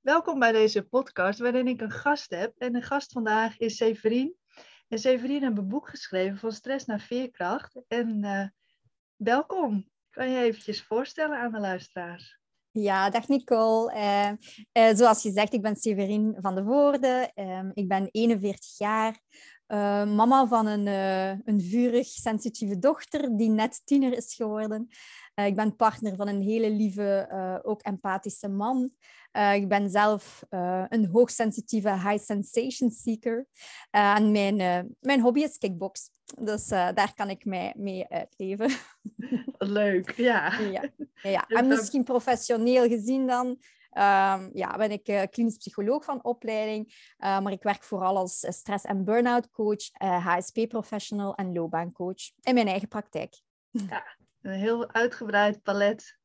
[0.00, 2.54] Welkom bij deze podcast waarin ik een gast heb.
[2.58, 4.34] En de gast vandaag is Severien.
[4.88, 7.80] En Severien heeft een boek geschreven van stress naar veerkracht.
[7.88, 8.46] En uh,
[9.16, 9.90] welkom.
[10.10, 12.38] Kan je eventjes voorstellen aan de luisteraars?
[12.70, 13.94] Ja, dag Nicole.
[13.94, 14.30] Uh,
[14.72, 17.32] uh, zoals je zegt, ik ben Severien van de Woorden.
[17.34, 19.20] Ehm, ik ben 41 jaar.
[20.14, 20.86] Mama van een,
[21.44, 24.88] een vurig sensitieve dochter die net tiener is geworden.
[25.34, 27.28] ik ben partner van een hele lieve,
[27.62, 28.90] ook empathische man.
[29.32, 33.46] Uh, ik ben zelf uh, een hoogsensitieve high sensation seeker.
[33.96, 34.56] Uh, en mijn,
[35.00, 36.10] mijn hobby is kickbox.
[36.40, 38.70] Dus daar kan ik mij mee uitleven.
[39.58, 40.58] Leuk, ja.
[40.58, 40.82] ja.
[41.22, 41.44] ja.
[41.48, 43.58] En misschien professioneel gezien dan
[43.92, 47.14] um, ja, ben ik klinisch psycholoog van opleiding.
[47.18, 52.88] maar ik werk vooral als stress- en burn-out coach, HSP-professional en loopbaancoach in mijn eigen
[52.88, 53.40] praktijk.
[53.70, 56.18] Ja, een heel uitgebreid palet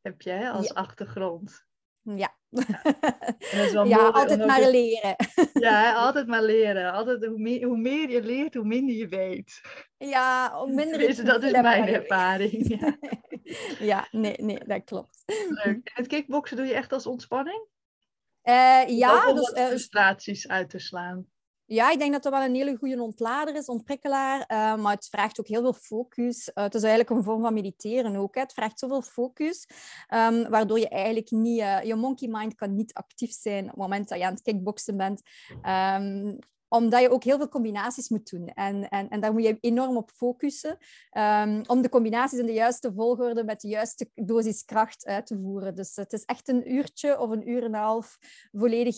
[0.00, 1.65] heb je als achtergrond.
[2.14, 2.34] Ja.
[3.72, 5.16] ja, ja altijd maar leren.
[5.52, 6.92] Ja, altijd maar leren.
[6.92, 9.60] Altijd, hoe, meer, hoe meer je leert, hoe minder je weet.
[9.96, 12.78] Ja, hoe minder je Dat is mijn ervaring.
[12.80, 12.96] Ja.
[13.92, 15.22] ja, nee, nee, dat klopt.
[15.48, 15.64] Leuk.
[15.64, 17.66] En het kickboksen doe je echt als ontspanning?
[18.44, 19.28] Uh, ja.
[19.28, 21.26] Om dus, uh, frustraties uit te slaan.
[21.68, 24.40] Ja, ik denk dat dat wel een hele goede ontlader is, ontprikkelaar.
[24.40, 26.50] Uh, maar het vraagt ook heel veel focus.
[26.54, 28.34] Uh, het is eigenlijk een vorm van mediteren ook.
[28.34, 28.40] Hè.
[28.40, 29.68] Het vraagt zoveel focus,
[30.14, 31.60] um, waardoor je eigenlijk niet...
[31.60, 34.42] Uh, je monkey mind kan niet actief zijn op het moment dat je aan het
[34.42, 35.22] kickboksen bent.
[35.62, 38.48] Um, omdat je ook heel veel combinaties moet doen.
[38.48, 40.78] En, en, en daar moet je enorm op focussen.
[41.12, 45.38] Um, om de combinaties in de juiste volgorde met de juiste dosis kracht uit te
[45.42, 45.74] voeren.
[45.74, 48.18] Dus het is echt een uurtje of een uur en een half
[48.52, 48.96] volledig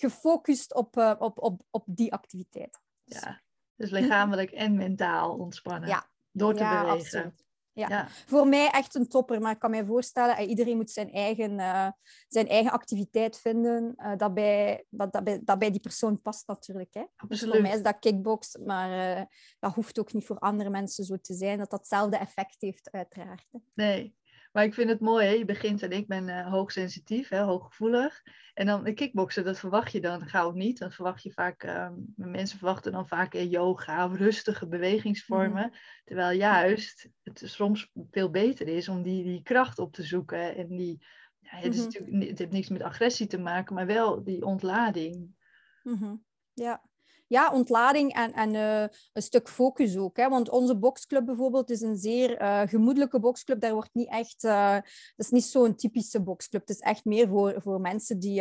[0.00, 2.80] gefocust op, uh, op, op, op die activiteit.
[3.04, 3.42] Ja,
[3.74, 5.88] dus lichamelijk en mentaal ontspannen.
[5.88, 6.10] Ja.
[6.30, 6.98] Door te ja, bewegen.
[6.98, 7.46] Absoluut.
[7.72, 7.88] Ja.
[7.88, 8.08] ja.
[8.08, 9.40] voor mij echt een topper.
[9.40, 11.88] Maar ik kan me voorstellen, uh, iedereen moet zijn eigen, uh,
[12.28, 16.46] zijn eigen activiteit vinden uh, dat, bij, dat, dat, bij, dat bij die persoon past
[16.46, 16.94] natuurlijk.
[16.94, 17.04] Hè.
[17.28, 19.26] Dus voor mij is dat kickbox, maar
[19.58, 21.58] dat hoeft ook niet voor andere mensen zo te zijn.
[21.58, 23.46] Dat dat hetzelfde effect heeft, uiteraard.
[23.50, 23.58] Hè.
[23.74, 24.17] Nee,
[24.52, 25.32] maar ik vind het mooi, hè?
[25.32, 27.40] je begint en ik ben uh, hoogsensitief, hè?
[27.40, 28.22] hooggevoelig.
[28.54, 30.78] En dan de kickboksen, dat verwacht je dan gauw niet.
[30.78, 35.66] Dan verwacht je vaak, uh, mensen verwachten dan vaak uh, yoga rustige bewegingsvormen.
[35.66, 35.78] Mhm.
[36.04, 40.56] Terwijl juist het soms veel beter is om die, die kracht op te zoeken.
[40.56, 41.04] En die,
[41.38, 44.44] ja, het, is mm natuurlijk, het heeft niks met agressie te maken, maar wel die
[44.44, 45.36] ontlading.
[45.82, 46.14] Mhm.
[46.52, 46.87] Ja,
[47.28, 48.80] ja, ontlading en, en uh,
[49.12, 50.16] een stuk focus ook.
[50.16, 50.28] Hè?
[50.28, 53.60] Want onze boxclub bijvoorbeeld is een zeer uh, gemoedelijke boxclub.
[53.60, 54.44] Daar wordt niet echt...
[54.44, 56.60] Uh, dat is niet zo'n typische boxclub.
[56.60, 58.34] Het is echt meer voor, voor mensen die,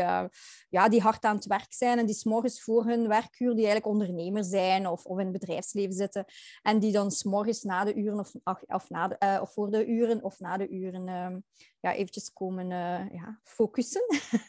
[0.70, 3.86] ja, die hard aan het werk zijn en die s'morgens voor hun werkuur, die eigenlijk
[3.86, 6.26] ondernemer zijn of, of in het bedrijfsleven zitten.
[6.62, 8.31] En die dan s'morgens na de uren of,
[8.66, 11.40] of, na of voor de uren of na de uren ehm,
[11.80, 14.02] ja, eventjes komen uh, ja, focussen.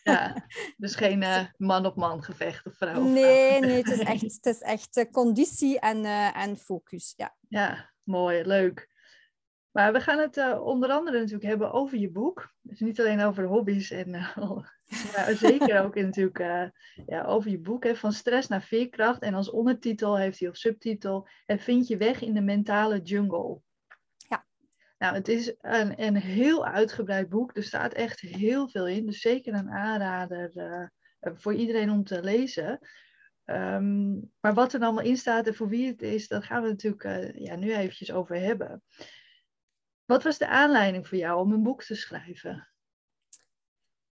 [0.03, 0.47] Ja,
[0.77, 3.03] dus geen uh, man-op-man gevecht of vrouw.
[3.03, 7.15] Nee, nee, het is echt, het is echt uh, conditie en, en focus.
[7.16, 7.37] Ja.
[7.49, 8.97] ja, mooi, leuk.
[9.71, 12.55] Maar we gaan het onder andere natuurlijk hebben over je boek.
[12.61, 14.10] Dus niet alleen over hobby's, en,
[15.15, 16.72] maar zeker ook natuurlijk
[17.06, 17.84] ja, over je boek.
[17.84, 19.22] Hè, van stress naar veerkracht.
[19.22, 21.28] En als ondertitel heeft hij of subtitel...
[21.47, 23.60] En vind je weg in de mentale jungle.
[24.98, 27.56] Nou, het is een, een heel uitgebreid boek.
[27.56, 29.06] Er staat echt heel veel in.
[29.06, 30.86] Dus zeker een aanrader uh,
[31.20, 32.78] voor iedereen om te lezen.
[33.44, 36.69] Um, maar wat er allemaal in staat en voor wie het is, daar gaan we
[36.69, 38.82] natuurlijk uh, ja, nu eventjes over hebben.
[40.04, 42.69] Wat was de aanleiding voor jou om een boek te schrijven?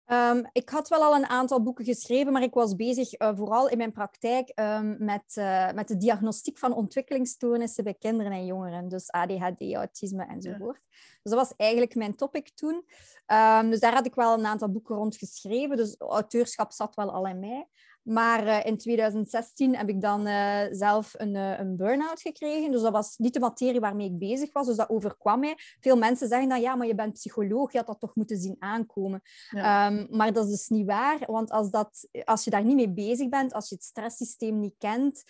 [0.08, 3.70] Um, ik had wel al een aantal boeken geschreven, maar ik was bezig uh, vooral
[3.70, 8.88] in mijn praktijk um, met, uh, met de diagnostiek van ontwikkelingsstoornissen bij kinderen en jongeren.
[8.88, 10.82] Dus ADHD, autisme enzovoort.
[10.90, 10.98] Ja.
[11.24, 12.86] Dus dat was eigenlijk mijn topic toen.
[13.28, 15.78] Um, dus daar had ik wel een aantal boeken rond geschreven.
[15.78, 17.68] Dus auteurschap zat wel al in mij.
[18.06, 22.72] Maar uh, in 2016 heb ik dan uh, zelf een, uh, een burn-out gekregen.
[22.72, 24.68] Dus dat was niet de materie waarmee ik bezig was.
[24.68, 25.56] Dus dat overkwam mij.
[25.80, 27.72] Veel mensen zeggen dan, ja, maar je bent psycholoog.
[27.72, 29.22] Je had dat toch moeten zien aankomen.
[29.50, 29.88] Ja.
[29.88, 31.20] Um, maar dat is dus niet waar.
[31.26, 34.76] Want als, dat, als je daar niet mee bezig bent, als je het stresssysteem niet
[34.78, 35.24] kent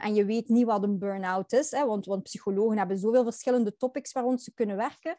[0.00, 3.76] en je weet niet wat een burn-out is, hè, want, want psychologen hebben zoveel verschillende
[3.76, 5.16] topics waar ze kunnen werken.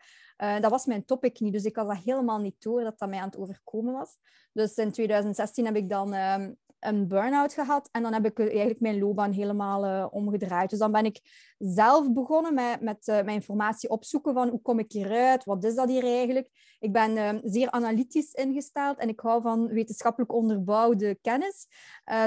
[0.62, 1.54] dat was mijn topic niet.
[1.54, 4.18] Dus ik had dat helemaal niet door dat dat mij aan het overkomen was.
[4.54, 8.80] Dus in 2016 heb ik dan um, een burn-out gehad en dan heb ik eigenlijk
[8.80, 10.70] mijn loopbaan helemaal uh, omgedraaid.
[10.70, 11.20] Dus dan ben ik
[11.58, 15.76] zelf begonnen met, met uh, mijn informatie opzoeken van hoe kom ik hieruit, wat is
[15.76, 16.50] dat hier eigenlijk.
[16.80, 21.68] Ik ben uh, zeer analytisch ingesteld en ik hou van wetenschappelijk onderbouwde kennis.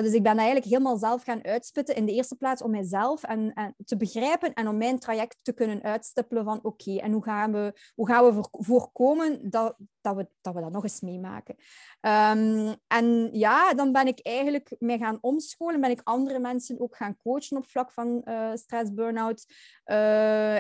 [0.01, 3.53] dus ik ben eigenlijk helemaal zelf gaan uitspitten in de eerste plaats om mijzelf en,
[3.53, 7.53] en te begrijpen en om mijn traject te kunnen uitstippelen van oké, en hoe gaan
[7.53, 11.57] we, hoe gaan we voorkomen dat dat, we, dat dat nog eens meemaken.
[12.01, 15.81] Ehm, en ja, dan ben ik eigenlijk mij gaan omscholen.
[15.81, 19.47] Ben ik andere mensen ook gaan coachen op vlak van uh, stress, burn-out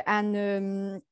[0.04, 1.02] en um,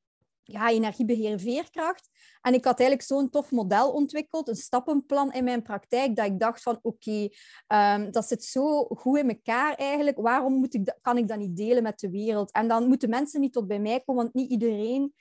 [0.43, 2.09] ja, energiebeheer, veerkracht.
[2.41, 6.39] En ik had eigenlijk zo'n tof model ontwikkeld, een stappenplan in mijn praktijk, dat ik
[6.39, 7.29] dacht van oké,
[7.67, 10.17] ehm, dat zit zo goed in elkaar eigenlijk.
[10.17, 12.51] Waarom moet ik kan ik dat niet delen met de wereld?
[12.51, 15.13] En dan moeten mensen niet tot bij mij komen, want niet iedereen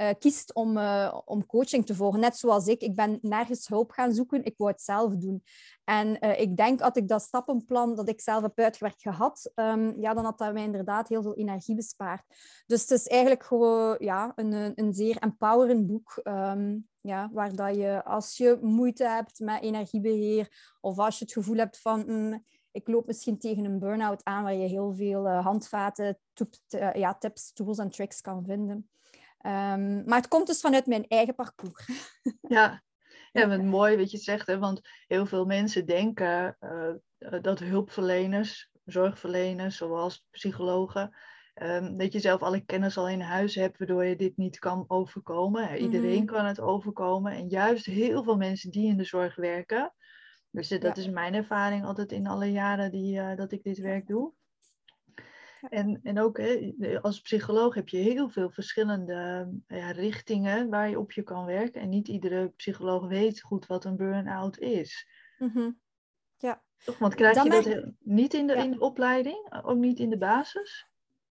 [0.00, 2.20] uh, kiest om, uh, om coaching te volgen.
[2.20, 2.80] Net zoals ik.
[2.80, 4.44] Ik ben nergens hulp gaan zoeken.
[4.44, 5.42] Ik wou het zelf doen.
[5.84, 10.00] En uh, ik denk, dat ik dat stappenplan dat ik zelf heb uitgewerkt gehad, um,
[10.00, 12.22] ja, dan had dat mij inderdaad heel veel energie bespaard.
[12.66, 16.20] Dus het is eigenlijk gewoon ja, een, een zeer empowerend boek.
[16.24, 21.32] Um, ja, waar dat je, als je moeite hebt met energiebeheer, of als je het
[21.32, 22.04] gevoel hebt van...
[22.06, 26.18] Mm, ik loop misschien tegen een burn-out aan waar je heel veel handvaten,
[26.92, 28.88] ja, tips, tools en tricks kan vinden.
[29.46, 31.88] Um, maar het komt dus vanuit mijn eigen parcours.
[32.40, 32.82] Ja,
[33.32, 34.58] ja wat mooi wat je zegt, hè?
[34.58, 41.16] want heel veel mensen denken uh, dat hulpverleners, zorgverleners, zoals psychologen,
[41.54, 44.84] um, dat je zelf alle kennis al in huis hebt, waardoor je dit niet kan
[44.86, 45.76] overkomen.
[45.76, 46.34] Iedereen mhm.
[46.34, 47.32] kan het overkomen.
[47.32, 49.94] En juist heel veel mensen die in de zorg werken,
[50.50, 54.06] dus dat is mijn ervaring altijd in alle jaren die, uh, dat ik dit werk
[54.06, 54.32] doe.
[55.68, 60.98] En, en ook hè, als psycholoog heb je heel veel verschillende ja, richtingen waar je
[60.98, 61.80] op je kan werken.
[61.80, 65.08] En niet iedere psycholoog weet goed wat een burn-out is.
[65.38, 65.80] Mm
[66.36, 66.62] Ja.
[66.84, 66.98] Toch?
[66.98, 70.89] Want krijg je dat niet in de, in de opleiding, ook niet in de basis?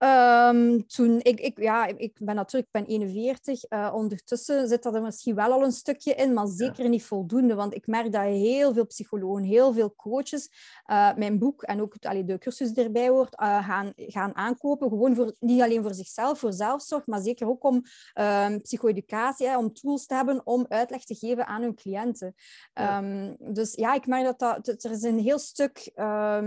[0.03, 3.65] Um, toen ik, ik, ja, ik ben natuurlijk ik ben 41.
[3.69, 7.05] Uh, eh, ondertussen zit dat er misschien wel al een stukje in, maar zeker niet
[7.05, 7.55] voldoende.
[7.55, 10.49] Want ik merk dat heel veel psychologen, heel veel coaches
[10.91, 14.89] uh, mijn boek en ook allee, de cursus die erbij hoort, uh, gaan, gaan aankopen.
[14.89, 17.83] Gewoon voor, niet alleen voor zichzelf, voor zelfzorg, maar zeker ook om
[18.21, 22.35] um, psycho-educatie, om tools te hebben om uitleg te geven aan hun cliënten.
[22.73, 22.99] Ja.
[22.99, 26.43] Um, dus ja, ik merk dat, dat er is een heel stuk eh,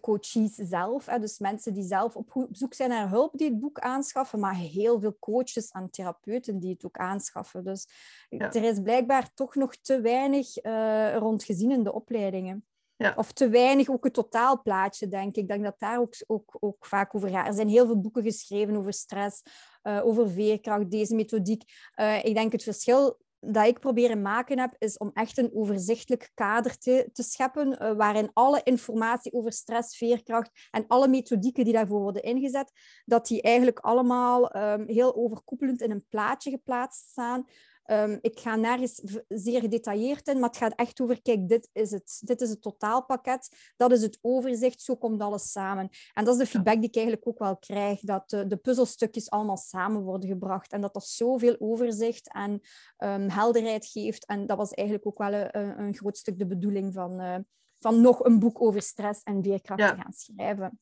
[0.00, 3.78] coaches zelf, hè, dus mensen die zelf op zoek zijn naar hulp die het boek
[3.78, 7.64] aanschaffen, maar heel veel coaches en therapeuten die het ook aanschaffen.
[7.64, 7.88] Dus
[8.28, 12.66] er is blijkbaar toch nog te weinig uh, rond gezien in de opleidingen.
[12.96, 13.14] Ja.
[13.16, 15.36] Of te weinig ook het totaalplaatje, denk ik.
[15.36, 17.46] Ik denk dat daar ook, ook, ook vaak over gaat.
[17.46, 19.42] Er zijn heel veel boeken geschreven over stress,
[19.82, 21.62] uh, over veerkracht, deze methodiek.
[21.96, 23.18] Uh, ik denk het verschil
[23.52, 27.92] dat ik proberen maken heb, is om echt een overzichtelijk kader te, te scheppen, uh,
[27.92, 32.72] waarin alle informatie over stress, veerkracht en alle methodieken die daarvoor worden ingezet,
[33.04, 37.46] dat die eigenlijk allemaal um, heel overkoepelend in een plaatje geplaatst staan,
[37.86, 41.90] Um, ik ga nergens zeer gedetailleerd in, maar het gaat echt over, kijk, dit is
[41.90, 42.20] het.
[42.24, 45.88] Dit is het totaalpakket, dat is het overzicht, zo komt alles samen.
[46.12, 49.30] En dat is de feedback die ik eigenlijk ook wel krijg, dat de, de puzzelstukjes
[49.30, 52.60] allemaal samen worden gebracht en dat dat zoveel overzicht en
[52.98, 54.26] um, helderheid geeft.
[54.26, 57.36] En dat was eigenlijk ook wel een, een groot stuk de bedoeling van, uh,
[57.78, 59.94] van nog een boek over stress en veerkracht ja.
[59.94, 60.80] te gaan schrijven.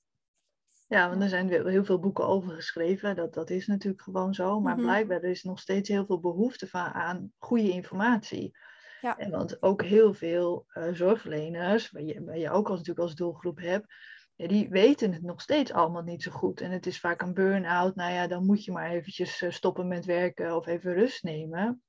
[0.86, 3.16] Ja, want er zijn heel veel boeken over geschreven.
[3.16, 4.60] Dat, dat is natuurlijk gewoon zo.
[4.60, 4.88] Maar mm-hmm.
[4.88, 8.56] blijkbaar er is nog steeds heel veel behoefte van, aan goede informatie.
[9.00, 9.18] Ja.
[9.18, 13.14] En want ook heel veel uh, zorgverleners, waar je, waar je ook als, natuurlijk als
[13.14, 13.94] doelgroep hebt,
[14.34, 16.60] ja, die weten het nog steeds allemaal niet zo goed.
[16.60, 17.94] En het is vaak een burn-out.
[17.94, 21.82] Nou ja, dan moet je maar eventjes uh, stoppen met werken of even rust nemen.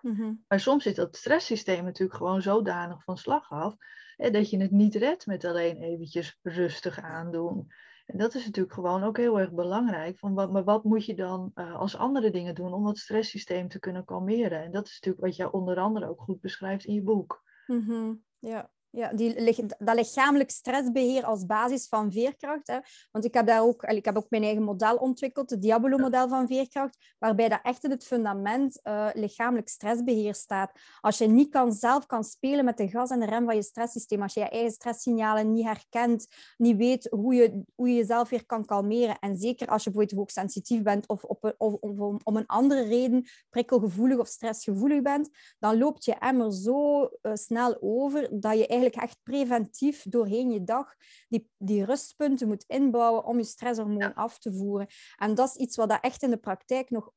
[0.00, 0.44] Mm-hmm.
[0.48, 3.74] Maar soms zit dat stresssysteem natuurlijk gewoon zodanig van slag af,
[4.16, 7.66] hè, dat je het niet redt met alleen eventjes rustig aandoen.
[8.06, 10.18] En dat is natuurlijk gewoon ook heel erg belangrijk.
[10.18, 13.68] Van wat, maar wat moet je dan uh, als andere dingen doen om dat stresssysteem
[13.68, 14.62] te kunnen kalmeren?
[14.62, 17.42] En dat is natuurlijk wat jij onder andere ook goed beschrijft in je boek.
[17.66, 18.24] Mm.
[18.38, 22.66] Ja, ja, die, dat lichamelijk stressbeheer als basis van veerkracht.
[22.66, 22.78] Hè.
[23.10, 26.46] Want ik heb daar ook, ik heb ook mijn eigen model ontwikkeld, het Diabolo-model van
[26.46, 30.72] veerkracht, waarbij dat echt in het fundament uh, lichamelijk stressbeheer staat.
[31.00, 33.62] Als je niet kan, zelf kan spelen met de gas en de rem van je
[33.62, 36.26] stresssysteem, als je je eigen stresssignalen niet herkent,
[36.56, 40.18] niet weet hoe je, hoe je jezelf weer kan kalmeren, en zeker als je bijvoorbeeld
[40.18, 45.78] hoogsensitief bent of, op of, om, om een andere reden prikkelgevoelig of stressgevoelig bent, dan
[45.78, 50.94] loopt je emmer zo uh, snel over dat je eigenlijk echt preventief doorheen je dag
[51.28, 54.86] die, die rustpunten moet inbouwen om je stresshormoon af te voeren.
[55.16, 57.12] En dat is iets wat dat echt in de praktijk nog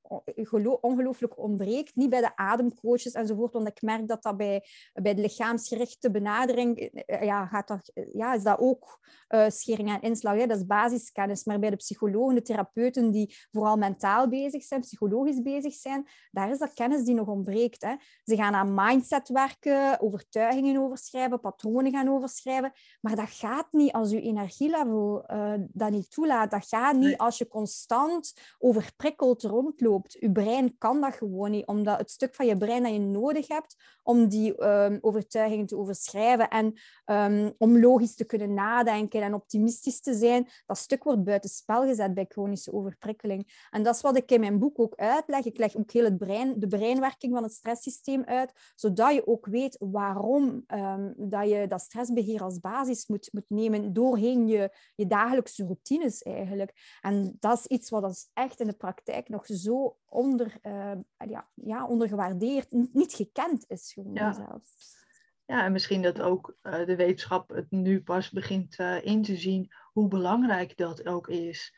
[0.82, 1.96] ongelooflijk ontbreekt.
[1.96, 6.78] Niet bij de ademcoaches enzovoort, want ik merk dat dat bij, bij de lichaamsgerichte benadering,
[6.80, 9.00] eh, ja, gaat dat, ja, is dat ook
[9.30, 10.36] uh, schering en inslag.
[10.36, 10.48] Hè?
[10.48, 11.44] Dat is basiskennis.
[11.44, 16.52] Maar bij de psychologen, de therapeuten die vooral mentaal bezig zijn, psychologisch bezig zijn, daar
[16.52, 17.82] is dat kennis die nog ontbreekt.
[17.82, 17.96] Hè?
[18.24, 22.72] Ze gaan aan mindset werken, overtuigingen overschrijven, patronen gaan overschrijven.
[23.02, 26.52] Maar dat gaat niet als je energielevel uh, dat niet toelaat.
[26.52, 30.18] Dat gaat niet als je constant overprikkeld rondloopt.
[30.20, 33.48] Je brein kan dat gewoon niet, omdat het stuk van je brein dat je nodig
[33.48, 36.74] hebt om die um, overtuigingen te overschrijven en
[37.06, 42.14] um, om logisch te kunnen nadenken en optimistisch te zijn, dat stuk wordt buitenspel gezet
[42.14, 43.68] bij chronische overprikkeling.
[43.70, 45.46] En dat is wat ik in mijn boek ook uitleg.
[45.46, 49.46] Ik leg ook heel het brein, de breinwerking van het stresssysteem uit, zodat je ook
[49.46, 55.08] weet waarom um, dat je dat stressbeheer als basis moet, moet nemen doorheen je, je
[55.08, 56.98] dagelijkse routines eigenlijk.
[57.02, 61.50] En dat is iets wat ons echt in de praktijk nog zo onder, uh, ja,
[61.54, 64.34] ja, ondergewaardeerd, niet gekend is gewoon ja.
[64.34, 64.98] zelfs.
[65.46, 69.36] Ja, en misschien dat ook uh, de wetenschap het nu pas begint uh, in te
[69.36, 71.74] zien hoe belangrijk dat ook is.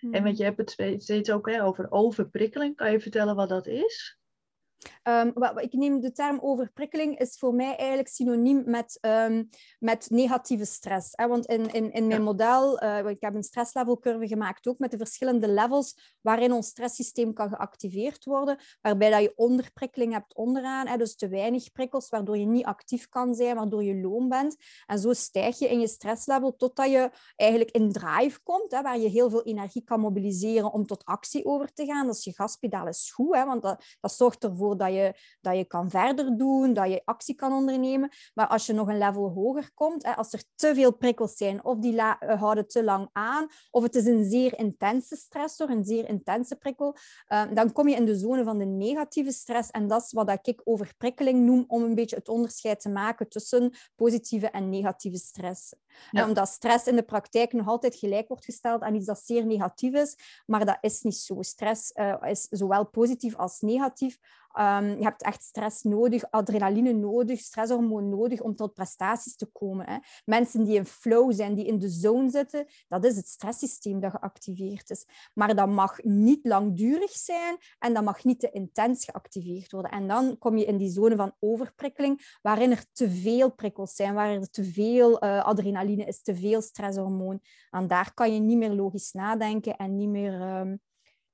[0.00, 0.34] En want hmm.
[0.34, 2.76] je hebt het steeds ook hè, over overprikkeling.
[2.76, 4.19] Kan je vertellen wat dat is?
[5.02, 10.64] Um, ik neem de term overprikkeling is voor mij eigenlijk synoniem met, um, met negatieve
[10.64, 11.10] stress.
[11.12, 11.28] Hè?
[11.28, 14.96] Want in, in, in mijn model, uh, ik heb een stresslevelcurve gemaakt ook met de
[14.96, 20.96] verschillende levels waarin ons stresssysteem kan geactiveerd worden, waarbij dat je onderprikkeling hebt onderaan, hè?
[20.96, 24.56] dus te weinig prikkels, waardoor je niet actief kan zijn, waardoor je loom bent.
[24.86, 28.82] En zo stijg je in je stresslevel totdat je eigenlijk in drive komt, hè?
[28.82, 32.06] waar je heel veel energie kan mobiliseren om tot actie over te gaan.
[32.06, 33.44] Dus je gaspedaal is goed, hè?
[33.44, 37.34] want dat, dat zorgt ervoor dat je, dat je kan verder doen, dat je actie
[37.34, 38.10] kan ondernemen.
[38.34, 41.64] Maar als je nog een level hoger komt, hè, als er te veel prikkels zijn,
[41.64, 45.84] of die eh, houden te lang aan, of het is een zeer intense stressor, een
[45.84, 46.96] zeer intense prikkel,
[47.28, 49.70] uh, dan kom je in de zone van de negatieve stress.
[49.70, 53.72] En dat is wat ik overprikkeling noem, om een beetje het onderscheid te maken tussen
[53.96, 55.74] positieve en negatieve stress.
[56.12, 59.94] Omdat stress in de praktijk nog altijd gelijk wordt gesteld aan iets dat zeer negatief
[59.94, 61.42] is, maar dat is niet zo.
[61.42, 64.18] Stress uh, is zowel positief als negatief.
[64.58, 69.88] Um, je hebt echt stress nodig, adrenaline nodig, stresshormoon nodig om tot prestaties te komen.
[69.88, 69.96] Hè.
[70.24, 74.10] Mensen die in flow zijn, die in de zone zitten, dat is het stresssysteem dat
[74.10, 75.06] geactiveerd is.
[75.34, 79.90] Maar dat mag niet langdurig zijn en dat mag niet te intens geactiveerd worden.
[79.90, 84.14] En dan kom je in die zone van overprikkeling, waarin er te veel prikkels zijn,
[84.14, 87.40] waar er te veel uh, adrenaline is, te veel stresshormoon.
[87.70, 90.58] En daar kan je niet meer logisch nadenken en niet meer...
[90.60, 90.80] Um,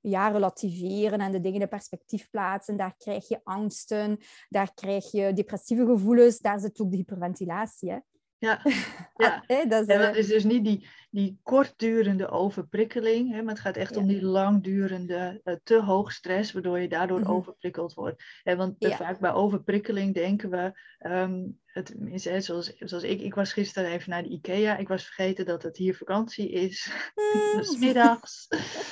[0.01, 2.77] ja, relativeren en de dingen in perspectief plaatsen.
[2.77, 4.17] Daar krijg je angsten,
[4.49, 7.91] daar krijg je depressieve gevoelens, daar zit ook de hyperventilatie.
[7.91, 7.97] Hè?
[8.39, 8.61] Ja,
[9.15, 9.43] ja.
[9.47, 13.63] Ah, dat, is, en dat is dus niet die, die kortdurende overprikkeling, hè, maar het
[13.63, 18.23] gaat echt om die langdurende, uh, te hoog stress, waardoor je daardoor mm overprikkeld wordt.
[18.43, 23.53] Hè, want vaak bij overprikkeling denken we, um, het, hè, zoals, zoals ik, ik was
[23.53, 27.57] gisteren even naar de IKEA, ik was vergeten dat het hier vakantie is, mm.
[27.57, 28.47] dus middags.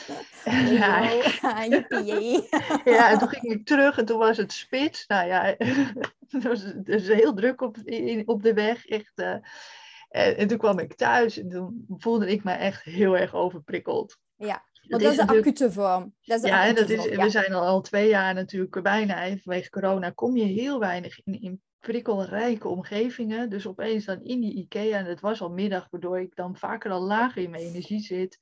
[0.79, 1.09] ja,
[2.85, 5.07] ja, en toen ging ik terug en toen was het spits.
[5.07, 5.55] Nou ja,
[6.29, 9.11] het was dus heel druk op, in, op de weg, echt...
[9.15, 9.35] Uh,
[10.09, 14.17] en, en, toen kwam ik thuis en toen voelde ik me echt heel erg overprikkeld.
[14.35, 16.13] Ja, want dat, is de acute vorm.
[16.21, 19.69] Dat is de ja, dat is, we zijn al, al twee jaar natuurlijk bijna, vanwege
[19.69, 23.49] corona kom je heel weinig in, in prikkelrijke omgevingen.
[23.49, 26.91] Dus opeens dan in die IKEA, en het was al middag, waardoor ik dan vaker
[26.91, 28.39] al lager in mijn energie zit.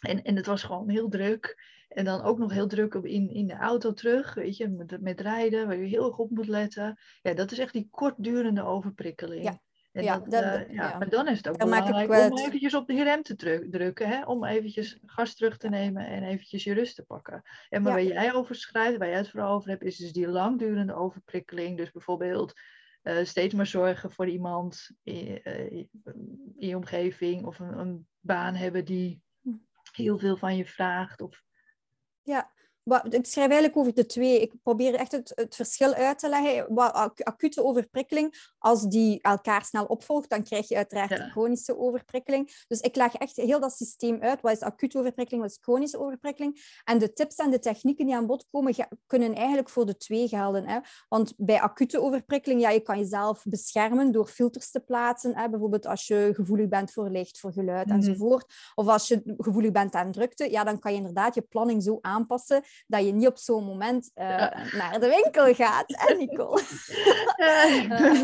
[0.00, 1.72] En, en het was gewoon heel druk.
[1.88, 5.00] En dan ook nog heel druk op in, in de auto terug, weet je, met,
[5.00, 6.98] met rijden, waar je heel erg op moet letten.
[7.22, 9.44] Ja, dat is echt die kortdurende overprikkeling.
[9.44, 9.60] Ja.
[9.94, 12.86] En ja, dat, uh, ja, Maar dan is het ook dan belangrijk om eventjes op
[12.86, 13.34] de rem te
[13.70, 14.08] drukken.
[14.08, 14.24] Hè?
[14.24, 17.42] Om eventjes gas terug te nemen en eventjes je rust te pakken.
[17.68, 20.28] En maar waar jij over schrijft, waar jij het vooral over hebt, is dus die
[20.28, 21.76] langdurende overprikkeling.
[21.76, 22.52] Dus bijvoorbeeld
[23.02, 27.44] uh, steeds maar zorgen voor iemand in, uh, in je omgeving.
[27.44, 29.50] Of een, een baan hebben die hm.
[29.92, 31.20] heel veel van je vraagt.
[31.20, 31.42] Of
[32.22, 32.52] ja,
[32.84, 34.40] ik schrijf eigenlijk over de twee.
[34.40, 36.74] Ik probeer echt het, het verschil uit te leggen.
[36.74, 41.28] Wat, acute overprikkeling, als die elkaar snel opvolgt, dan krijg je uiteraard ja.
[41.28, 42.64] chronische overprikkeling.
[42.68, 44.40] Dus ik leg echt heel dat systeem uit.
[44.40, 46.80] Wat is acute overprikkeling, wat is chronische overprikkeling?
[46.84, 48.74] En de tips en de technieken die aan bod komen,
[49.06, 50.68] kunnen eigenlijk voor de twee gelden.
[50.68, 50.78] Hè?
[51.08, 55.36] Want bij acute overprikkeling, ja, je kan jezelf beschermen door filters te plaatsen.
[55.36, 55.48] Hè?
[55.48, 58.52] Bijvoorbeeld als je gevoelig bent voor licht, voor geluid mm enzovoort.
[58.74, 61.98] Of als je gevoelig bent aan drukte, ja, dan kan je inderdaad je planning zo
[62.00, 64.24] aanpassen dat je niet op zo'n moment uh,
[64.72, 66.62] naar de winkel gaat, hè, Nicole?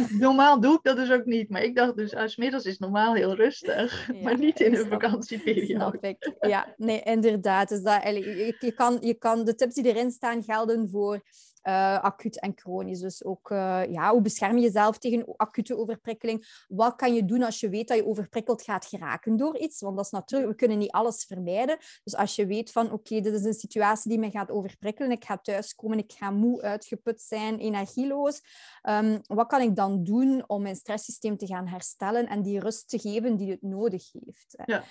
[0.26, 1.48] normaal doe ik dat dus ook niet.
[1.50, 4.10] Maar ik dacht dus, als middags is normaal heel rustig.
[4.22, 5.74] maar niet in de vakantieperiode.
[5.74, 6.32] Snap ik.
[6.40, 7.68] Ja, nee, inderdaad.
[7.68, 11.22] Dus dat, je, je, kan, je kan de tips die erin staan gelden voor
[11.62, 13.00] uh, acuut en chronisch.
[13.00, 16.64] Dus ook, uh, ja, hoe bescherm je jezelf tegen acute overprikkeling?
[16.68, 19.80] Wat kan je doen als je weet dat je overprikkeld gaat geraken door iets?
[19.80, 21.78] Want dat is natuurlijk, we kunnen niet alles vermijden.
[22.04, 25.24] Dus als je weet van, oké, dit is een situatie die me gaat overprikkelen, ik
[25.24, 28.42] ga thuiskomen, ik ga moe, uitgeput zijn, energieloos.
[28.88, 32.88] Um, wat kan ik dan doen om mijn stresssysteem te gaan herstellen en die rust
[32.88, 34.62] te geven die het nodig heeft?
[34.64, 34.84] Ja.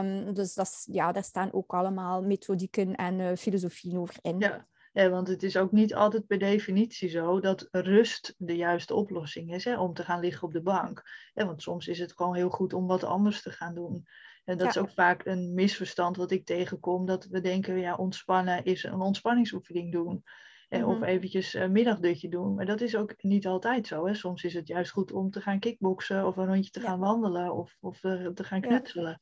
[0.00, 4.38] Um, dus dat is, ja, daar staan ook allemaal methodieken en uh, filosofieën over in.
[4.38, 4.66] Ja.
[4.92, 9.54] Ja, want het is ook niet altijd per definitie zo dat rust de juiste oplossing
[9.54, 11.02] is hè, om te gaan liggen op de bank.
[11.34, 14.06] Want soms is het gewoon heel goed om wat anders te gaan doen.
[14.44, 18.64] En dat is ook vaak een misverstand wat ik tegenkom, dat we denken, ja, ontspannen
[18.64, 20.24] is een ontspanningsoefening doen.
[20.68, 22.54] Mm Of eventjes een middagdutje doen.
[22.54, 24.06] Maar dat is ook niet altijd zo.
[24.06, 24.14] Hè.
[24.14, 27.54] Soms is het juist goed om te gaan kickboksen of een rondje te gaan wandelen
[27.54, 29.20] of, of te gaan knutselen.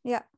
[0.00, 0.28] Ja,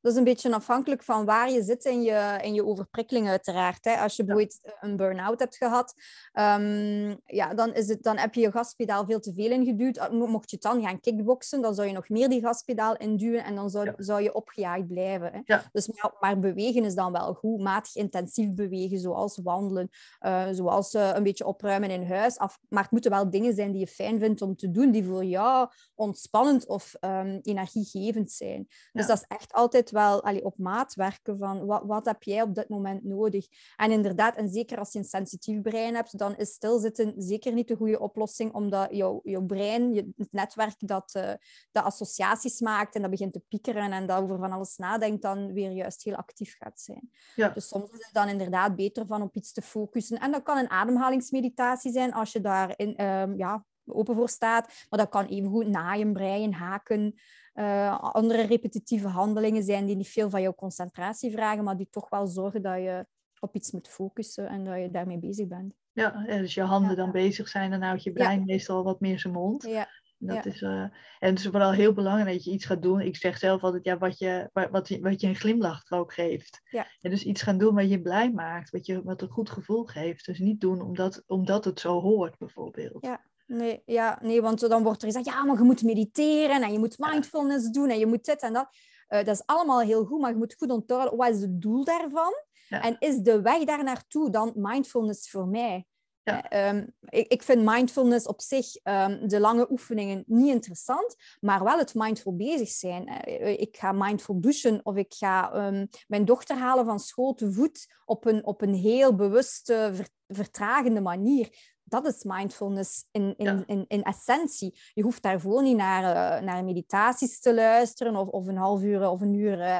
[0.00, 3.84] dat is een beetje afhankelijk van waar je zit in je, in je overprikkeling uiteraard.
[3.84, 3.96] Hè.
[3.96, 5.94] Als je bijvoorbeeld een burn-out hebt gehad,
[6.32, 9.98] um, ja, dan, is het, dan heb je je gaspedaal veel te veel ingeduwd.
[9.98, 13.54] Ah, mocht je dan gaan kickboksen, dan zou je nog meer die gaspedaal induwen en
[13.54, 15.32] dan zou, zou je opgejaagd blijven.
[15.32, 15.40] Hè.
[15.44, 15.62] Ja.
[15.72, 17.60] Dus maar, maar, bewegen is dan wel goed.
[17.60, 19.88] Matig intensief bewegen, zoals wandelen,
[20.20, 22.38] uh, zoals uh, een beetje opruimen in huis.
[22.38, 25.04] Af, maar het moeten wel dingen zijn die je fijn vindt om te doen, die
[25.04, 28.68] voor jou ontspannend of um, energiegevend zijn.
[28.92, 32.42] Dus dat is echt altijd wel allee, op maat werken van wat, wat heb jij
[32.42, 33.46] op dit moment nodig.
[33.76, 37.68] En inderdaad, en zeker als je een sensitief brein hebt, dan is stilzitten zeker niet
[37.68, 41.32] de goede oplossing, omdat jouw, jouw brein, je, het netwerk dat, uh,
[41.72, 45.52] dat associaties maakt en dat begint te piekeren en dat over van alles nadenkt, dan
[45.52, 47.10] weer juist heel actief gaat zijn.
[47.34, 47.48] Ja.
[47.48, 50.18] Dus soms is het dan inderdaad beter van op iets te focussen.
[50.18, 54.86] En dat kan een ademhalingsmeditatie zijn, als je daarin um, ja, open voor staat.
[54.90, 57.14] Maar dat kan evengoed naaien, breien, haken,
[57.54, 62.08] uh, andere repetitieve handelingen zijn die niet veel van jouw concentratie vragen, maar die toch
[62.08, 63.06] wel zorgen dat je
[63.40, 65.74] op iets moet focussen en dat je daarmee bezig bent.
[65.92, 66.96] Ja, dus je handen ja.
[66.96, 68.44] dan bezig zijn, dan houdt je brein ja.
[68.44, 69.62] meestal wat meer zijn mond.
[69.62, 69.88] Ja.
[70.18, 73.00] Dat is, uh, en het is vooral heel belangrijk dat je iets gaat doen.
[73.00, 76.60] Ik zeg zelf altijd, ja, wat je, wat, wat je een glimlach ook geeft.
[76.70, 76.86] Ja.
[77.00, 79.84] En dus iets gaan doen wat je blij maakt, wat, je, wat een goed gevoel
[79.84, 80.26] geeft.
[80.26, 83.04] Dus niet doen omdat, omdat het zo hoort, bijvoorbeeld.
[83.06, 83.24] Ja.
[83.46, 86.78] Nee, ja, nee, want dan wordt er gezegd, ja, maar je moet mediteren en je
[86.78, 88.68] moet mindfulness doen en je moet dit en dat.
[89.08, 91.84] Uh, dat is allemaal heel goed, maar je moet goed onthouden, wat is het doel
[91.84, 92.32] daarvan?
[92.68, 92.82] Ja.
[92.82, 95.86] En is de weg daar naartoe dan mindfulness voor mij?
[96.22, 96.68] Ja.
[96.68, 101.78] Um, ik, ik, vind mindfulness op zich, um, de lange oefeningen, niet interessant, maar wel
[101.78, 103.08] het mindful bezig zijn.
[103.28, 107.52] Uh, ik ga mindful douchen of ik ga um, mijn dochter halen van school te
[107.52, 113.44] voet op een, op een heel bewuste, ver, vertragende manier dat is mindfulness in, in,
[113.44, 113.62] Ja.
[113.66, 114.78] in, in essentie.
[114.94, 119.08] Je hoeft daarvoor niet naar, uh, naar meditaties te luisteren of, of een half uur
[119.08, 119.78] of een uur uh,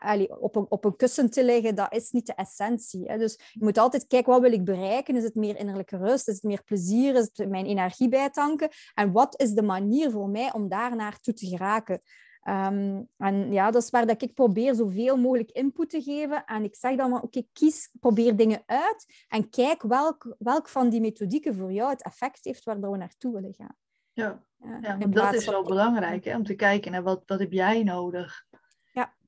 [0.00, 1.74] allee, op, een, op een kussen te liggen.
[1.74, 3.10] Dat is niet de essentie.
[3.10, 3.18] Hè.
[3.18, 5.16] Dus je moet altijd kijken, wat wil ik bereiken?
[5.16, 6.28] Is het meer innerlijke rust?
[6.28, 7.14] Is het meer plezier?
[7.14, 8.68] Is het mijn energie bijtanken?
[8.94, 12.02] En wat is de manier voor mij om daar naartoe te geraken?
[12.48, 16.44] Um, en ja, dat is waar dat ik probeer zoveel mogelijk input te geven.
[16.44, 20.68] En ik zeg dan maar, oké, okay, kies, probeer dingen uit en kijk welk, welk
[20.68, 23.76] van die methodieken voor jou het effect heeft waar we naartoe willen gaan.
[24.12, 27.52] Ja, ja, ja dat is wel belangrijk, hè, om te kijken naar wat, wat heb
[27.52, 28.46] jij nodig.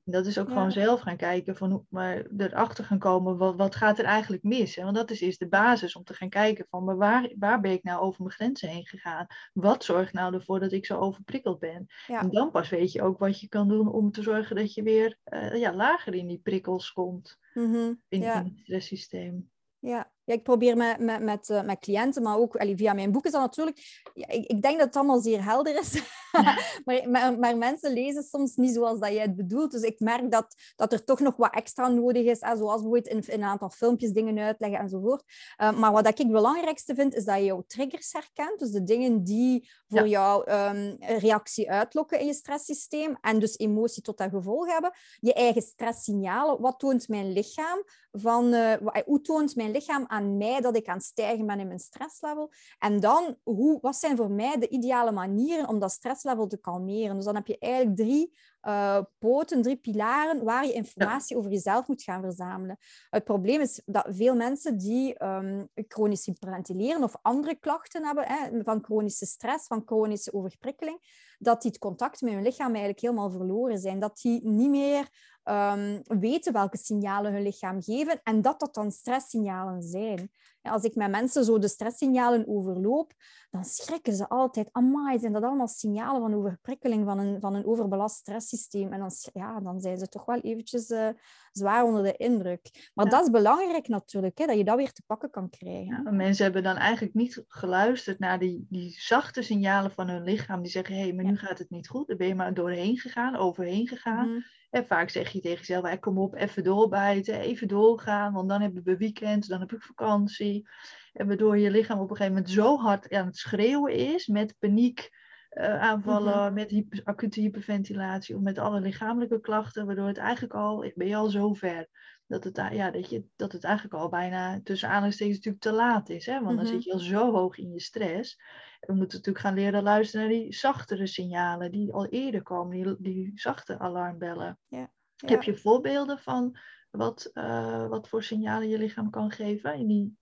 [0.07, 0.53] Dat is ook Ja.
[0.53, 4.43] gewoon zelf gaan kijken, van, hoe- maar erachter gaan komen, wat, wat gaat er eigenlijk
[4.43, 4.75] mis?
[4.75, 4.83] Hè?
[4.83, 7.71] Want dat is eerst de basis om te gaan kijken van, maar waar, waar ben
[7.71, 9.25] ik nou over mijn grenzen heen gegaan?
[9.53, 11.85] Wat zorgt nou ervoor dat ik zo overprikkeld ben?
[12.07, 12.19] Ja.
[12.21, 14.83] En dan pas weet je ook wat je kan doen om te zorgen dat je
[14.83, 17.93] weer eh, ja, lager in die prikkels komt, Mhm.
[18.07, 18.39] in, Ja.
[18.39, 19.49] in het stresssysteem.
[19.79, 20.13] Ja.
[20.25, 23.25] Ja, ik probeer met, met, met, eh, met cliënten, maar ook allee, via mijn boek
[23.25, 24.03] is dat natuurlijk...
[24.13, 26.01] Ja, ik, ik denk dat het allemaal zeer helder is.
[26.85, 29.71] maar, maar, maar mensen lezen soms niet zoals dat jij het bedoelt.
[29.71, 32.41] Dus ik merk dat, dat er toch nog wat extra nodig is.
[32.41, 35.23] Hè, zoals bijvoorbeeld in, in een aantal filmpjes dingen uitleggen enzovoort.
[35.61, 38.59] Uh, maar wat ik het belangrijkste vind, is dat je jouw triggers herkent.
[38.59, 43.17] Dus de dingen die voor jou um, een reactie uitlokken in je stresssysteem.
[43.21, 44.91] En dus emotie tot dat gevolg hebben.
[45.19, 46.61] Je eigen stresssignalen.
[46.61, 47.83] Wat toont mijn lichaam?
[48.11, 51.59] Van, uh, wa- hoe toont mijn lichaam aan mij dat ik aan het stijgen ben
[51.59, 52.51] in mijn stresslevel?
[52.79, 57.15] En dan, hoe, wat zijn voor mij de ideale manieren om dat stresslevel te kalmeren?
[57.15, 58.33] Dus dan heb je eigenlijk drie
[58.67, 62.77] uh, poten, drie pilaren waar je informatie over jezelf moet gaan verzamelen.
[63.09, 68.63] Het probleem is dat veel mensen die um, chronisch hyperventileren of andere klachten hebben, hè,
[68.63, 70.99] van chronische stress, van chronische overprikkeling,
[71.37, 73.99] dat die het contact met hun lichaam eigenlijk helemaal verloren zijn.
[73.99, 75.09] Dat die niet meer
[75.43, 80.31] um, weten welke signalen hun lichaam geven en dat dat dan stresssignalen zijn.
[80.69, 83.13] Als ik met mensen zo de stresssignalen overloop,
[83.51, 84.69] dan schrikken ze altijd.
[84.71, 88.93] Amai, zijn dat allemaal signalen van overprikkeling van een, van een overbelast stresssysteem?
[88.93, 91.09] En dan, ja, dan zijn ze toch wel eventjes uh,
[91.51, 92.91] zwaar onder de indruk.
[92.93, 96.01] Maar dat is belangrijk natuurlijk, hè, dat je dat weer te pakken kan krijgen.
[96.03, 100.61] Ja, mensen hebben dan eigenlijk niet geluisterd naar die, die zachte signalen van hun lichaam.
[100.61, 102.07] Die zeggen, hé, hey, maar nu gaat het niet goed.
[102.07, 104.29] Daar ben je maar doorheen gegaan, overheen gegaan.
[104.29, 104.43] Mm.
[104.75, 108.83] En vaak zeg je tegen jezelf, kom op, even doorbijten, even doorgaan, want dan hebben
[108.83, 110.67] we weekend, dan heb ik vakantie.
[111.13, 114.55] En waardoor je lichaam op een gegeven moment zo hard aan het schreeuwen is, met
[114.59, 115.09] paniek,
[115.51, 116.53] uh, aanvallen, mhm.
[116.53, 121.15] met hyper, acute hyperventilatie of met alle lichamelijke klachten, waardoor het eigenlijk al, ben je
[121.15, 121.87] al zo ver,
[122.27, 126.09] dat het, ja, dat, je, dat het eigenlijk al bijna tussen aanhalingstekens natuurlijk te laat
[126.09, 126.25] is.
[126.25, 126.41] Hè?
[126.41, 126.73] Want dan mhm.
[126.73, 128.41] zit je al zo hoog in je stress.
[128.85, 132.95] We moeten natuurlijk gaan leren luisteren naar die zachtere signalen die al eerder komen, die,
[132.99, 134.59] die zachte alarmbellen.
[134.67, 134.91] Ja.
[135.15, 136.57] Heb je voorbeelden van
[136.91, 140.17] wat, uh, wat voor signalen je lichaam kan geven in die,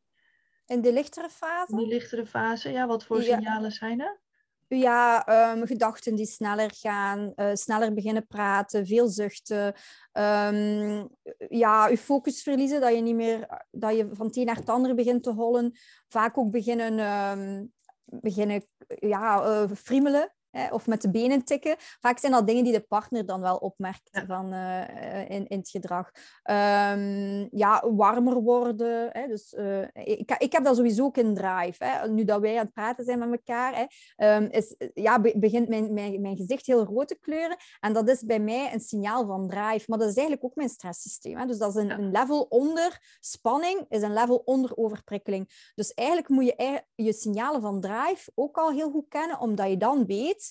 [0.65, 1.71] in de lichtere fase?
[1.71, 2.87] In die lichtere fase, ja.
[2.87, 4.21] Wat voor signalen zijn er?
[4.67, 9.65] Ja, um, gedachten die sneller gaan, uh, sneller beginnen praten, veel zuchten.
[10.13, 11.09] Um,
[11.49, 14.69] ja, je focus verliezen, dat je niet meer, dat je van het een naar het
[14.69, 15.71] andere begint te hollen.
[16.07, 16.99] Vaak ook beginnen,
[17.39, 17.73] um,
[18.21, 18.63] beginnen
[18.99, 20.31] ja, uh, friemelen
[20.71, 21.75] of met de benen tikken.
[21.77, 25.69] Vaak zijn dat dingen die de partner dan wel opmerkt van, uh, in, in het
[25.69, 26.11] gedrag.
[26.43, 29.09] Um, ja, warmer worden.
[29.11, 29.27] Hè?
[29.27, 31.85] Dus, uh, ik, ik heb dat sowieso ook in drive.
[31.85, 32.09] Hè?
[32.09, 35.93] Nu dat wij aan het praten zijn met elkaar, hè, um, is, ja, begint mijn,
[35.93, 37.57] mijn, mijn gezicht heel rood te kleuren.
[37.79, 39.85] En dat is bij mij een signaal van drive.
[39.87, 41.37] Maar dat is eigenlijk ook mijn stresssysteem.
[41.37, 41.45] Hè?
[41.45, 45.71] Dus dat is een, een level onder spanning, is een level onder overprikkeling.
[45.75, 49.77] Dus eigenlijk moet je je signalen van drive ook al heel goed kennen, omdat je
[49.77, 50.42] dan weet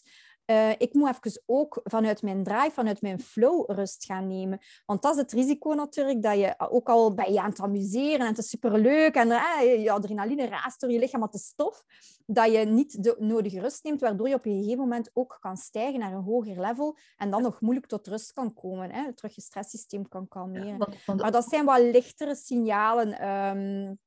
[0.46, 4.58] uh, ik moet even ook vanuit mijn drive, vanuit mijn flow rust gaan nemen.
[4.86, 8.20] Want dat is het risico natuurlijk, dat je ook al bij je aan het amuseren
[8.20, 11.84] en het is superleuk en uh, je adrenaline raast door je lichaam, wat de stof,
[12.26, 15.56] dat je niet de nodige rust neemt, waardoor je op een gegeven moment ook kan
[15.56, 19.34] stijgen naar een hoger level en dan nog moeilijk tot rust kan komen, hè, terug
[19.34, 20.88] je stresssysteem kan kalmeren.
[21.16, 23.98] Maar dat zijn wat lichtere signalen um,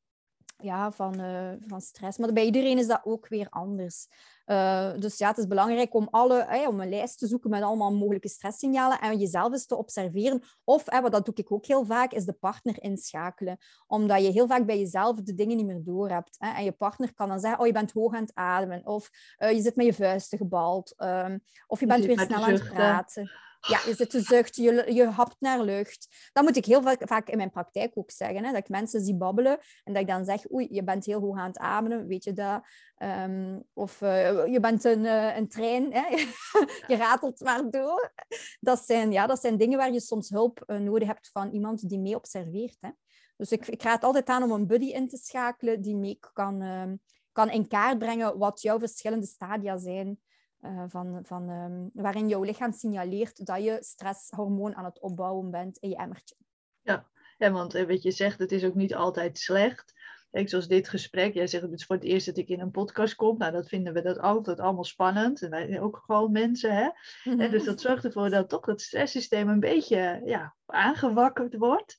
[0.58, 2.18] ja, van, uh, van stress.
[2.18, 4.08] Maar bij iedereen is dat ook weer anders.
[4.46, 7.94] Uh, dus ja, het is belangrijk om, alle, om een lijst te zoeken met allemaal
[7.94, 10.44] mogelijke stresssignalen en jezelf eens te observeren.
[10.64, 13.58] Of, wat dat doe ik ook heel vaak, is de partner inschakelen.
[13.88, 16.36] Omdat je heel vaak bij jezelf de dingen niet meer door hebt.
[16.40, 16.54] Hè?
[16.54, 18.86] En je partner kan dan zeggen, oh, je bent hoog aan het ademen.
[18.86, 20.94] Of uh, je zit met je vuisten gebald.
[20.98, 23.32] Um, of je, je bent weer snel aan het praten.
[23.68, 26.30] Ja, je zit te zuchten, je, je hapt naar lucht.
[26.34, 28.44] Dat moet ik heel vaak, in mijn praktijk ook zeggen.
[28.44, 28.52] Hè?
[28.52, 31.38] Dat ik mensen zie babbelen en dat ik dan zeg, oei, je bent heel hoog
[31.38, 32.64] aan het ademen, weet je dat?
[32.98, 36.18] Um, of uh, je bent een, uh, een trein, hè?
[36.92, 38.14] je ratelt maar door.
[38.60, 41.90] Dat zijn, ja, dat zijn dingen waar je soms hulp uh, nodig hebt van iemand
[41.90, 42.78] die mee observeert.
[42.80, 42.90] Hè?
[43.38, 46.62] Dus ik, ik raad altijd aan om een buddy in te schakelen die mee kan,
[46.62, 46.92] uh,
[47.32, 50.20] kan in kaart brengen wat jouw verschillende stadia zijn.
[50.66, 55.78] Uh, van, van, um, waarin jouw lichaam signaleert dat je stresshormoon aan het opbouwen bent
[55.78, 56.36] in je emmertje.
[56.82, 59.94] Ja, ja want wat je zegt, het is ook niet altijd slecht.
[60.36, 62.72] Kijk, zoals dit gesprek, jij zegt het is voor het eerst dat ik in een
[62.72, 63.38] podcast kom.
[63.38, 65.42] Nou, dat vinden we dat altijd allemaal spannend.
[65.42, 66.90] En wij zijn ook gewoon mensen, hè.
[67.24, 71.98] En dus dat zorgt ervoor dat toch het stresssysteem een beetje ja, aangewakkerd wordt.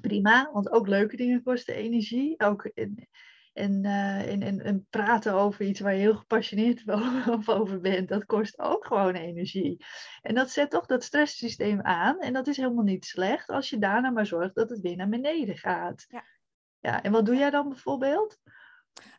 [0.00, 2.40] Prima, want ook leuke dingen kosten energie.
[2.40, 3.08] Ook in,
[3.54, 6.82] en, uh, en, en, praten over iets waar je heel gepassioneerd
[7.46, 9.84] over bent, dat kost ook gewoon energie.
[10.22, 12.20] En dat zet toch dat stresssysteem aan.
[12.20, 15.08] En dat is helemaal niet slecht als je daarna maar zorgt dat het weer naar
[15.08, 16.04] beneden gaat.
[16.08, 16.24] Ja.
[16.80, 18.38] ja en wat doe jij dan bijvoorbeeld?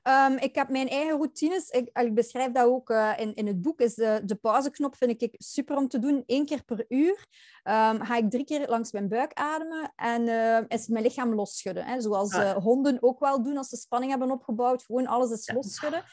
[0.04, 1.70] Um, ik heb mijn eigen routines.
[1.70, 3.80] Ik, ik beschrijf dat ook uh, in, in het boek.
[3.80, 6.24] Is de, de pauzeknop vind ik super om te doen.
[6.26, 7.26] Eén keer per uur
[7.64, 11.86] um, ga ik drie keer langs mijn buik ademen en uh, is mijn lichaam losschudden.
[11.86, 12.02] Hè?
[12.02, 14.84] Zoals uh, honden ook wel doen als ze spanning hebben opgebouwd.
[14.84, 16.04] Gewoon alles is losschudden.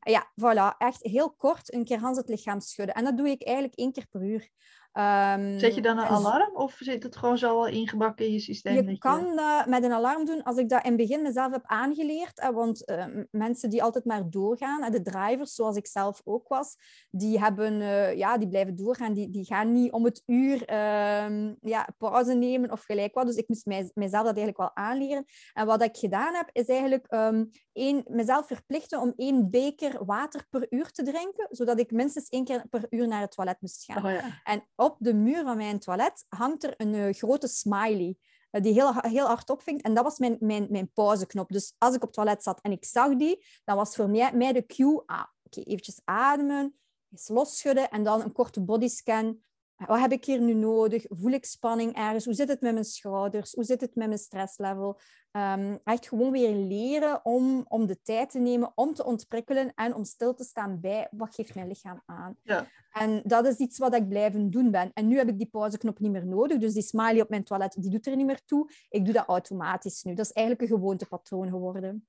[0.00, 0.76] Ja, voilà.
[0.78, 2.94] Echt heel kort een keer Hans het lichaam schudden.
[2.94, 4.50] En dat doe ik eigenlijk één keer per uur.
[4.98, 8.38] Um, Zet je dan een alarm of zit het gewoon zo al ingebakken in je
[8.38, 8.88] systeem?
[8.88, 11.62] Je kan dat met een alarm doen als ik dat in het begin mezelf heb
[11.64, 12.40] aangeleerd.
[12.40, 16.76] Hè, want uh, mensen die altijd maar doorgaan, de drivers zoals ik zelf ook was,
[17.10, 19.14] die, hebben, uh, ja, die blijven doorgaan.
[19.14, 23.26] Die, die gaan niet om het uur uh, ja, pauze nemen of gelijk wat.
[23.26, 25.24] Dus ik moest mij, mijzelf dat eigenlijk wel aanleren.
[25.52, 30.46] En wat ik gedaan heb, is eigenlijk um, één, mezelf verplichten om één beker water
[30.50, 33.84] per uur te drinken, zodat ik minstens één keer per uur naar het toilet moest
[33.84, 34.04] gaan.
[34.04, 34.40] Oh, ja.
[34.44, 38.16] En op de muur van mijn toilet hangt er een uh, grote smiley
[38.50, 39.82] uh, die heel, heel hard opvinkt.
[39.82, 41.48] En dat was mijn, mijn, mijn pauzeknop.
[41.48, 44.32] Dus als ik op het toilet zat en ik zag die, dan was voor mij,
[44.32, 46.78] mij de cue, ah, oké, eventjes ademen,
[47.10, 49.38] eens losschudden en dan een korte bodyscan
[49.86, 51.04] wat heb ik hier nu nodig?
[51.08, 52.24] Voel ik spanning ergens?
[52.24, 53.52] Hoe zit het met mijn schouders?
[53.52, 55.00] Hoe zit het met mijn stresslevel?
[55.32, 59.94] Um, echt gewoon weer leren om, om de tijd te nemen om te ontprikkelen en
[59.94, 62.36] om stil te staan bij wat geeft mijn lichaam aan.
[62.42, 62.66] Ja.
[62.92, 64.90] En dat is iets wat ik blijven doen ben.
[64.92, 67.76] En nu heb ik die pauzeknop niet meer nodig, dus die smiley op mijn toilet
[67.78, 68.70] die doet er niet meer toe.
[68.88, 70.14] Ik doe dat automatisch nu.
[70.14, 72.06] Dat is eigenlijk een gewoontepatroon geworden.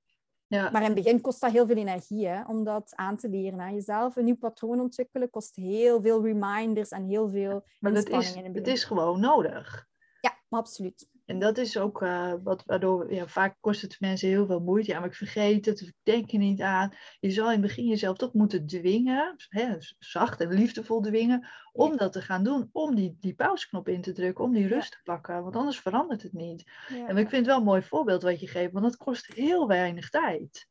[0.49, 0.69] Ja.
[0.69, 3.59] Maar in het begin kost dat heel veel energie hè, om dat aan te leren.
[3.59, 8.09] Aan jezelf een nieuw patroon ontwikkelen kost heel veel reminders en heel veel Maar het
[8.09, 9.87] inspanning is, in het het is gewoon nodig.
[10.21, 11.07] Ja, absoluut.
[11.29, 14.91] En dat is ook uh, wat, waardoor ja, vaak kost het mensen heel veel moeite.
[14.91, 16.93] Ja, maar ik vergeet het, ik denk er niet aan.
[17.19, 21.97] Je zal in het begin jezelf toch moeten dwingen, hè, zacht en liefdevol dwingen, om
[21.97, 22.69] dat te gaan doen.
[22.71, 25.43] Om die, die pauzeknop in te drukken, om die rust te pakken.
[25.43, 26.71] Want anders verandert het niet.
[26.87, 27.07] Ja.
[27.07, 29.67] En ik vind het wel een mooi voorbeeld wat je geeft, want dat kost heel
[29.67, 30.67] weinig tijd.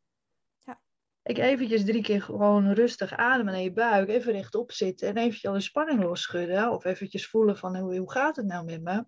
[0.58, 0.80] Ja.
[1.22, 5.46] Ik eventjes drie keer gewoon rustig ademen naar je buik, even rechtop zitten en eventjes
[5.46, 6.70] al de spanning losschudden.
[6.70, 9.04] Of eventjes voelen van hoe, hoe gaat het nou met me?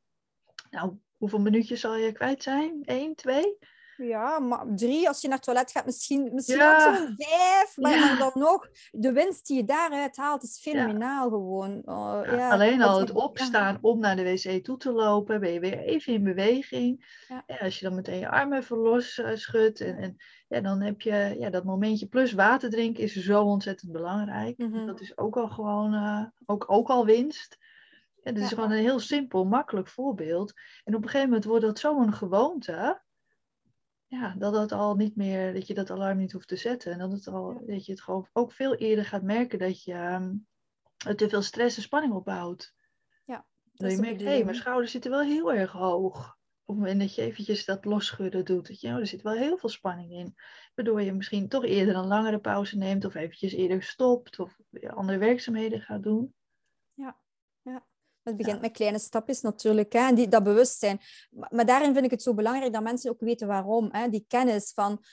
[0.71, 2.83] Nou, hoeveel minuutjes zal je kwijt zijn?
[2.85, 3.57] Eén, twee?
[3.97, 6.75] Ja, maar drie, als je naar het toilet gaat, misschien, misschien Ja.
[6.75, 7.77] ook zo'n vijf.
[7.77, 8.17] Maar, Ja.
[8.17, 11.83] dan nog, de winst die je daaruit haalt, is fenomenaal gewoon.
[11.85, 15.79] Oh, alleen al het opstaan om naar de wc toe te lopen, ben je weer
[15.79, 17.21] even in beweging.
[17.29, 17.45] Ja.
[17.47, 20.17] Ja, als je dan meteen je armen even los eh, schudt en, en
[20.49, 22.07] ja, dan heb je ja, dat momentje.
[22.07, 24.59] Plus water drinken is zo ontzettend belangrijk.
[24.59, 24.87] Mhm.
[24.87, 27.59] Dat is ook al gewoon, eh, ook, ook al winst.
[28.23, 28.55] Ja, dit is Ja.
[28.55, 30.53] gewoon een heel simpel, makkelijk voorbeeld.
[30.85, 33.03] En op een gegeven moment wordt dat zo'n gewoonte.
[34.07, 36.93] Ja, dat, dat, al niet meer, dat je dat alarm niet hoeft te zetten.
[36.93, 37.73] En dat, het al, Ja.
[37.75, 40.35] dat je het gewoon ook veel eerder gaat merken dat je ehm,
[41.17, 42.75] te veel stress en spanning opbouwt.
[43.27, 44.45] dat Dat je merkt, hé, bedoeling.
[44.45, 46.39] mijn schouders zitten wel heel erg hoog.
[46.65, 48.67] Op het moment dat je eventjes dat losschudden doet.
[48.67, 50.35] Dat je, oh, er zit wel heel veel spanning in.
[50.75, 53.05] Waardoor je misschien toch eerder een langere pauze neemt.
[53.05, 54.39] Of eventjes eerder stopt.
[54.39, 54.57] Of
[54.87, 56.35] andere werkzaamheden gaat doen.
[58.23, 61.01] Het begint met kleine stapjes natuurlijk, hè, en die, dat bewustzijn.
[61.31, 63.89] Maar, maar daarin vind ik het zo belangrijk dat mensen ook weten waarom.
[63.93, 65.05] Hè, die kennis van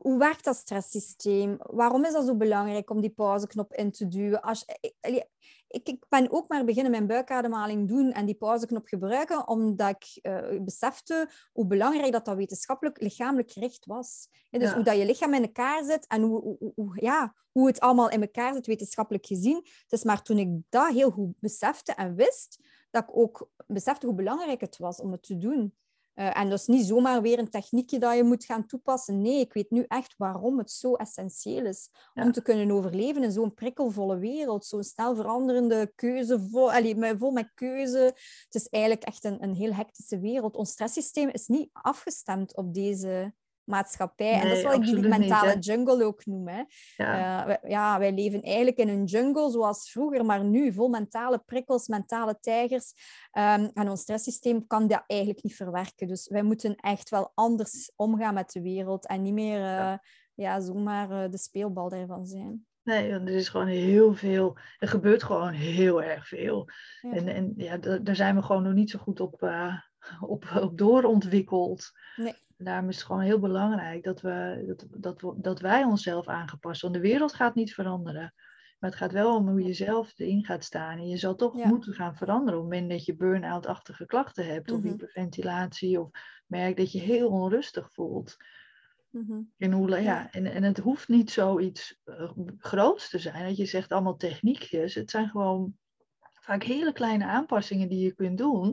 [0.00, 1.56] hoe werkt dat stresssysteem?
[1.58, 4.42] Waarom is dat zo belangrijk om die pauzeknop in te duwen?
[4.42, 5.24] Als, ik, allee,
[5.72, 10.18] ik, ik ben ook maar beginnen mijn buikademhaling doen en die pauzeknop gebruiken, omdat ik
[10.22, 14.28] eh, besefte hoe belangrijk dat, dat wetenschappelijk lichamelijk gericht was.
[14.50, 14.74] Ja, dus Ja.
[14.74, 18.10] hoe dat je lichaam in elkaar zit en hoe, hoe, hoe- ja, hoe het allemaal
[18.10, 19.56] in elkaar zit, wetenschappelijk gezien.
[19.56, 22.58] Het is maar toen ik dat heel goed besefte en wist,
[22.90, 25.74] dat ik ook besefte hoe belangrijk het was om het te doen.
[26.14, 29.22] Eh, en dus niet zomaar weer een techniekje dat je moet gaan toepassen.
[29.22, 32.22] Nee, ik weet nu echt waarom het zo essentieel is Ja.
[32.24, 37.18] om te kunnen overleven in zo'n prikkelvolle wereld, zo'n snel veranderende keuze, vol, allee, met-
[37.18, 37.98] vol met keuze.
[38.44, 40.56] Het is eigenlijk echt een, een heel hectische wereld.
[40.56, 44.32] Ons stresssysteem is niet afgestemd op deze maatschappij.
[44.32, 46.48] en dat is wat ik die niet, mentale jungle ook noem.
[46.48, 46.62] Hè.
[46.96, 50.88] Ja, Eh, wij, ja, wij leven eigenlijk in een jungle zoals vroeger, maar nu vol
[50.88, 52.92] mentale prikkels, mentale tijgers.
[53.30, 56.08] Ehm, en ons stresssysteem kan dat eigenlijk niet verwerken.
[56.08, 59.94] Dus wij moeten echt wel anders omgaan met de wereld en niet meer eh,
[60.34, 60.60] ja.
[60.60, 62.66] zomaar eh, de speelbal daarvan zijn.
[62.82, 64.56] nee, want er is gewoon heel veel.
[64.78, 66.68] Er gebeurt gewoon heel erg veel.
[67.00, 67.12] Ja.
[67.12, 69.74] En, en ja, da- daar zijn we gewoon nog niet zo goed op, eh,
[70.20, 71.90] op, op doorontwikkeld.
[72.16, 72.34] Nee.
[72.64, 76.90] Daarom is het gewoon heel belangrijk dat, we, dat, dat, we, dat wij onszelf aangepassen.
[76.90, 78.34] Want de wereld gaat niet veranderen.
[78.78, 80.98] Maar het gaat wel om hoe je zelf erin gaat staan.
[80.98, 81.68] En je zal toch Ja.
[81.68, 84.70] moeten gaan veranderen op het moment dat je burn-out-achtige klachten hebt.
[84.72, 84.88] Of Mhm.
[84.88, 86.00] hyperventilatie.
[86.00, 86.10] Of
[86.46, 88.36] merkt dat je heel onrustig voelt.
[89.10, 89.40] Mhm.
[89.58, 89.96] En, hoe, ja.
[89.98, 90.30] Ja.
[90.30, 93.46] en, en het hoeft niet zoiets uh, groots te zijn.
[93.46, 94.94] Dat je zegt allemaal techniekjes.
[94.94, 95.76] Het zijn gewoon
[96.40, 98.66] vaak hele kleine aanpassingen die je kunt doen.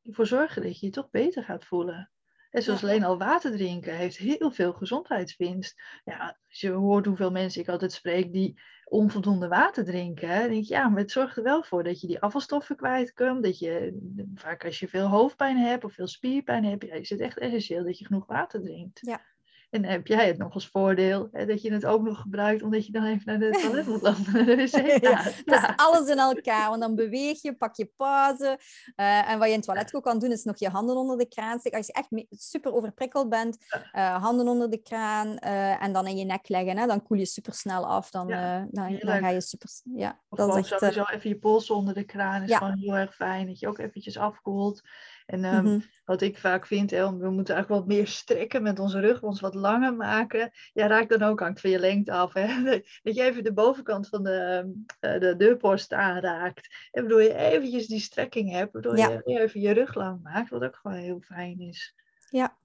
[0.00, 2.10] Die ervoor zorgen dat je je toch beter gaat voelen.
[2.54, 2.88] En zoals Ja.
[2.88, 5.80] alleen al water drinken heeft heel veel gezondheidswinst.
[6.04, 10.28] Ja, als je hoort hoeveel mensen ik altijd spreek die onvoldoende water drinken.
[10.28, 13.42] Dan denk je, ja, maar het zorgt er wel voor dat je die afvalstoffen kwijtkomt.
[13.42, 13.98] Dat je,
[14.34, 17.84] vaak als je veel hoofdpijn hebt of veel spierpijn hebt, ja, is het echt essentieel
[17.84, 18.98] dat je genoeg water drinkt.
[19.00, 19.33] Ja.
[19.74, 22.86] En heb jij het nog als voordeel hè, dat je het ook nog gebruikt omdat
[22.86, 24.32] je dan even naar de toilet moet lopen.
[24.32, 25.22] naar de wc Ja.
[25.44, 28.58] Dat is alles in elkaar, want dan beweeg je, pak je pauze.
[28.96, 31.18] eh, en wat je in het toilet ook kan doen, is nog je handen onder
[31.18, 31.78] de kraan steken.
[31.78, 33.56] Als je echt super overprikkeld bent,
[33.92, 36.78] eh, handen onder de kraan eh, en dan in je nek leggen.
[36.78, 38.10] Hè, dan koel je super snel af.
[38.10, 39.68] Dan, Ja, dan, dan ga je super...
[39.94, 40.80] Ja, Of dat gewoon is echt...
[40.80, 43.46] sowieso even je polsen onder de kraan is gewoon heel erg fijn.
[43.46, 44.82] Dat je ook eventjes afkoelt.
[45.26, 45.80] En ehm, mhm.
[46.04, 49.40] wat ik vaak vind, hè, we moeten eigenlijk wat meer strekken met onze rug, ons
[49.40, 50.50] wat langer maken.
[50.72, 52.32] Ja, raak dan ook hangt van je lengte af.
[52.32, 52.46] Hè?
[53.02, 56.88] Dat je even de bovenkant van de, eh, de deurpost aanraakt.
[56.90, 59.22] En waardoor je eventjes die strekking hebt, waardoor Ja.
[59.24, 61.94] je even je rug lang maakt, wat ook gewoon heel fijn is.
[62.30, 62.56] Ja,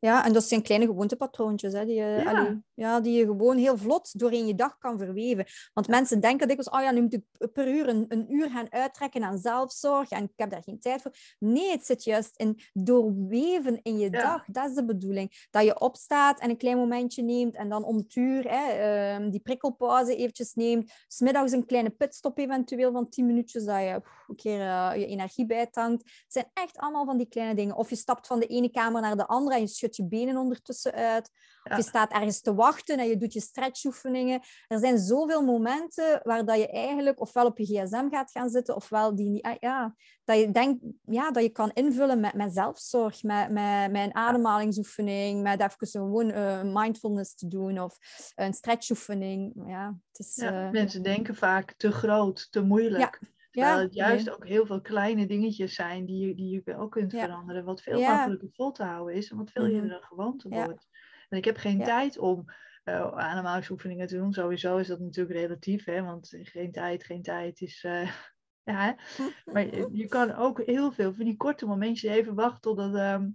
[0.00, 0.24] ja.
[0.24, 2.22] En dat zijn kleine gewoontepatroontjes hè, die, je, Ja.
[2.22, 5.46] allee, ja, die je gewoon heel vlot doorheen je dag kan verweven.
[5.72, 8.66] Want mensen denken dikwijls, oh ja, nu moet ik per uur een, een uur gaan
[8.72, 11.12] uittrekken aan zelfzorg en ik heb daar geen tijd voor.
[11.38, 14.20] Nee, het zit juist in doorweven in je Ja.
[14.22, 14.44] dag.
[14.46, 15.46] Dat is de bedoeling.
[15.50, 19.30] Dat je opstaat en een klein momentje neemt en dan om het uur hè, ehm,
[19.30, 20.92] die prikkelpauze eventjes neemt.
[21.08, 25.06] Smiddags een kleine pitstop eventueel van 10 minuutjes, dat je pff, een keer eh, je
[25.06, 26.02] energie bijtankt.
[26.02, 27.76] Het zijn echt allemaal van die kleine dingen.
[27.76, 30.36] Of je stapt van de ene kamer naar de andere en je schudt je benen
[30.36, 31.30] ondertussen uit.
[31.62, 31.70] Ja.
[31.70, 34.40] Of je staat ergens te wachten en je doet je stretchoefeningen.
[34.68, 38.76] Er zijn zoveel momenten waar dat je eigenlijk ofwel op je gsm gaat gaan zitten,
[38.76, 39.42] ofwel die niet...
[39.42, 43.90] ah, Ja, dat je denkt ja, dat je kan invullen met, met zelfzorg, met, met,
[43.90, 47.98] met een ademhalingsoefening, met even gewoon eh, mindfulness te doen of
[48.34, 49.52] een stretchoefening.
[49.66, 50.34] Ja, het is...
[50.34, 53.20] Ja, eh, mensen denken vaak te groot, te moeilijk.
[53.50, 54.34] Terwijl ja, het juist nee.
[54.36, 57.24] ook heel veel kleine dingetjes zijn die je, die je ook kunt Ja.
[57.24, 57.64] veranderen.
[57.64, 58.14] Wat veel Ja.
[58.14, 59.74] makkelijker vol te houden is en wat veel Mhm.
[59.74, 60.86] eerder een gewoonte wordt.
[61.28, 62.44] En ik heb geen tijd om
[62.84, 64.32] eh ademhalingsoefeningen te doen.
[64.32, 66.02] Sowieso is dat natuurlijk relatief, hè?
[66.02, 67.84] want geen tijd, geen tijd is.
[67.84, 68.10] eh,
[68.64, 68.96] ja?
[69.44, 72.94] Maar je, je kan ook heel veel van die korte momentjes even wachten totdat.
[72.94, 73.28] ehm,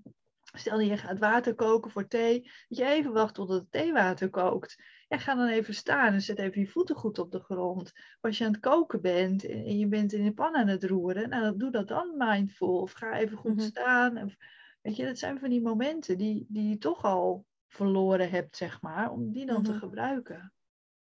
[0.58, 4.30] stel dat je gaat water koken voor thee, dat je even wacht totdat het theewater
[4.30, 4.84] kookt.
[5.08, 7.92] Ja, ga dan even staan en zet even je voeten goed op de grond.
[8.22, 11.30] Als je aan het koken bent en je bent in de pan aan het roeren,
[11.30, 12.82] nou, doe dat dan mindful.
[12.82, 13.62] Of ga even goed Mhm.
[13.62, 14.18] staan.
[14.24, 14.36] Of,
[14.82, 18.82] weet je, dat zijn van die momenten die, die je toch al verloren hebt, zeg
[18.82, 19.74] maar, om die dan te Mhm.
[19.74, 20.54] gebruiken.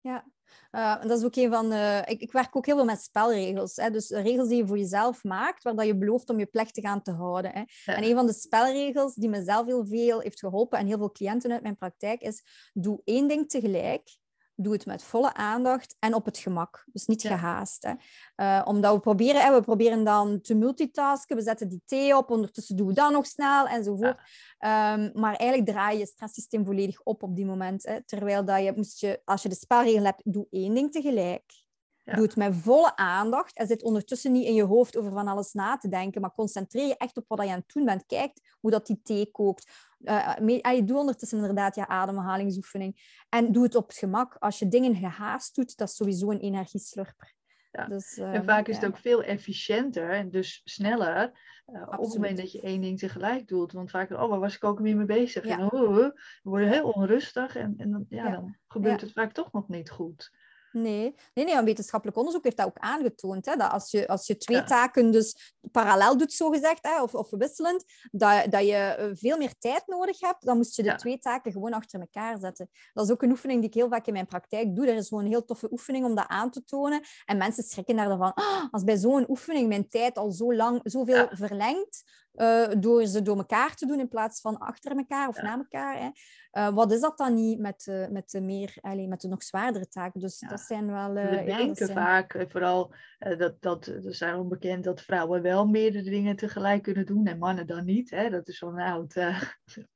[0.01, 0.27] Ja,
[0.71, 2.03] Eh, en dat is ook een van de...
[2.07, 3.77] Ik, ik werk ook heel veel met spelregels.
[3.77, 3.91] Hè?
[3.91, 7.03] Dus regels die je voor jezelf maakt, waar dat je belooft om je plechtig aan
[7.03, 7.51] te houden.
[7.53, 7.63] Hè?
[7.85, 7.97] Ja.
[7.97, 11.53] En een van de spelregels die mezelf heel veel heeft geholpen en heel veel cliënten
[11.53, 14.23] uit mijn praktijk is, doe één ding tegelijk.
[14.57, 16.85] Doe het met volle aandacht en op het gemak.
[16.93, 17.29] Dus niet Ja.
[17.37, 17.83] gehaast.
[17.83, 17.93] Hè?
[18.35, 21.37] Eh, omdat we proberen, hè, we proberen dan te multitasken.
[21.37, 24.19] We zetten die thee op, ondertussen doen we dat nog snel enzovoort.
[24.59, 27.83] Ehm, maar eigenlijk draai je je stresssysteem volledig op op die moment.
[27.87, 28.05] Hè?
[28.05, 31.63] Terwijl dat je, moest je, als je de spelregel hebt, doe één ding tegelijk.
[32.03, 32.15] Ja.
[32.15, 35.53] Doe het met volle aandacht en zit ondertussen niet in je hoofd over van alles
[35.53, 38.07] na te denken, maar concentreer je echt op wat je aan het doen bent.
[38.07, 39.71] Kijk hoe dat die thee kookt.
[40.05, 43.23] Eh, me- ah, je doet ondertussen inderdaad je ademhalingsoefening.
[43.29, 44.37] En doe het op het gemak.
[44.39, 47.35] Als je dingen gehaast doet, dat is sowieso een energieslurper.
[47.73, 47.87] Ja.
[47.87, 48.81] Dus, En ehm, vaak is ja.
[48.81, 51.33] het ook veel efficiënter en dus sneller
[51.67, 53.73] eh, op het moment dat je één ding tegelijk doet.
[53.73, 55.45] Want vaak, oh, waar was ik ook weer mee bezig?
[55.45, 55.59] Ja.
[55.59, 58.31] En oh, we worden heel onrustig en, en dan, ja, Ja.
[58.31, 59.07] dan gebeurt Ja.
[59.07, 60.31] het vaak toch nog niet goed.
[60.75, 63.47] Nee, nee, nee, een wetenschappelijk onderzoek heeft dat ook aangetoond.
[63.47, 64.65] Hè, dat als je, als je twee Ja.
[64.65, 69.55] taken dus parallel doet, zogezegd, hè, of, of wisselend, dat, dat je eh, veel meer
[69.59, 70.97] tijd nodig hebt, dan moest je de Ja.
[70.97, 72.71] twee taken gewoon achter elkaar zetten.
[72.93, 74.87] Dat is ook een oefening die ik heel vaak in mijn praktijk doe.
[74.87, 77.03] Er is gewoon een heel toffe oefening om dat aan te tonen.
[77.25, 78.33] En mensen schrikken daarvan.
[78.35, 81.29] "Ah, als bij zo'n oefening mijn tijd al zo lang, zoveel Ja.
[81.33, 82.03] verlengt,
[82.35, 85.43] eh, door ze door elkaar te doen in plaats van achter elkaar of Ja.
[85.43, 85.99] na elkaar.
[85.99, 86.09] Hè.
[86.51, 89.43] Eh, wat is dat dan niet met, eh, met, de meer, allee, met de nog
[89.43, 90.21] zwaardere taken?
[90.21, 90.49] Dus Ja.
[90.49, 91.13] dat zijn wel...
[91.13, 96.37] We denken zijn- vaak, vooral, dat, dat, er zijn onbekend dat vrouwen wel meerdere dingen
[96.37, 98.11] tegelijk kunnen doen en mannen dan niet.
[98.11, 98.31] Hè?
[98.31, 99.15] Dat is zo'n oud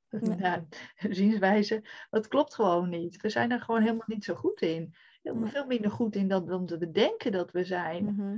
[1.11, 1.83] zienswijze.
[2.11, 3.21] Dat klopt gewoon niet.
[3.21, 4.95] We zijn er gewoon helemaal niet zo goed in.
[5.23, 8.05] Veel minder goed in dan, dan we denken dat we zijn.
[8.05, 8.37] Mhm.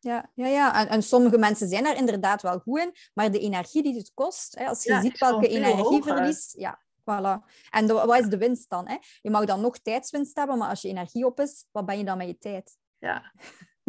[0.00, 0.74] Ja, ja, ja.
[0.80, 4.10] En, en sommige mensen zijn daar inderdaad wel goed in, maar de energie die het
[4.14, 7.44] kost, hè, als je Ja, ziet welke energieverlies, ja, voilà.
[7.70, 8.88] En de- wat is de winst dan?
[8.88, 8.96] Hè?
[9.20, 12.04] Je mag dan nog tijdswinst hebben, maar als je energie op is, wat ben je
[12.04, 12.78] dan met je tijd?
[12.98, 13.32] Ja.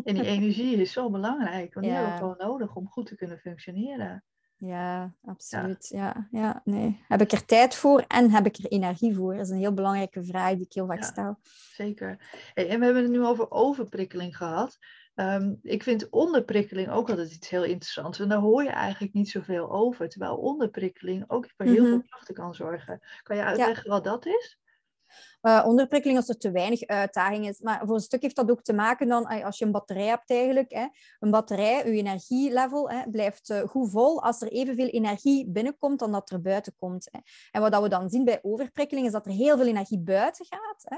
[0.03, 2.01] En die energie is zo belangrijk, want die Ja.
[2.01, 4.23] hebben we gewoon nodig om goed te kunnen functioneren.
[4.63, 5.87] Ja, absoluut.
[5.87, 6.27] Ja.
[6.31, 7.03] Ja, nee.
[7.07, 9.35] Heb ik er tijd voor en heb ik er energie voor?
[9.35, 11.05] Dat is een heel belangrijke vraag die ik heel vaak Ja.
[11.05, 11.39] stel.
[11.73, 12.17] Zeker.
[12.53, 14.77] Hey, en we hebben het nu over overprikkeling gehad.
[15.15, 18.19] Ehm, ik vind onderprikkeling ook altijd iets heel interessants.
[18.19, 20.09] En daar hoor je eigenlijk niet zoveel over.
[20.09, 21.89] Terwijl onderprikkeling ook voor heel Mhm.
[21.89, 22.99] veel klachten kan zorgen.
[23.23, 24.59] Kan je uitleggen wat dat is?
[25.41, 27.59] Eh, onderprikkeling als er te weinig uitdaging is.
[27.59, 30.05] Maar voor een stuk heeft dat ook te maken dan eh, als je een batterij
[30.05, 30.71] hebt eigenlijk.
[30.71, 30.87] Hè.
[31.19, 36.11] Een batterij, je energielevel hè, blijft eh, goed vol als er evenveel energie binnenkomt dan
[36.11, 37.07] dat er buiten komt.
[37.11, 37.19] Hè.
[37.51, 40.45] En wat dat we dan zien bij overprikkeling is dat er heel veel energie buiten
[40.49, 40.83] gaat.
[40.83, 40.97] Hè.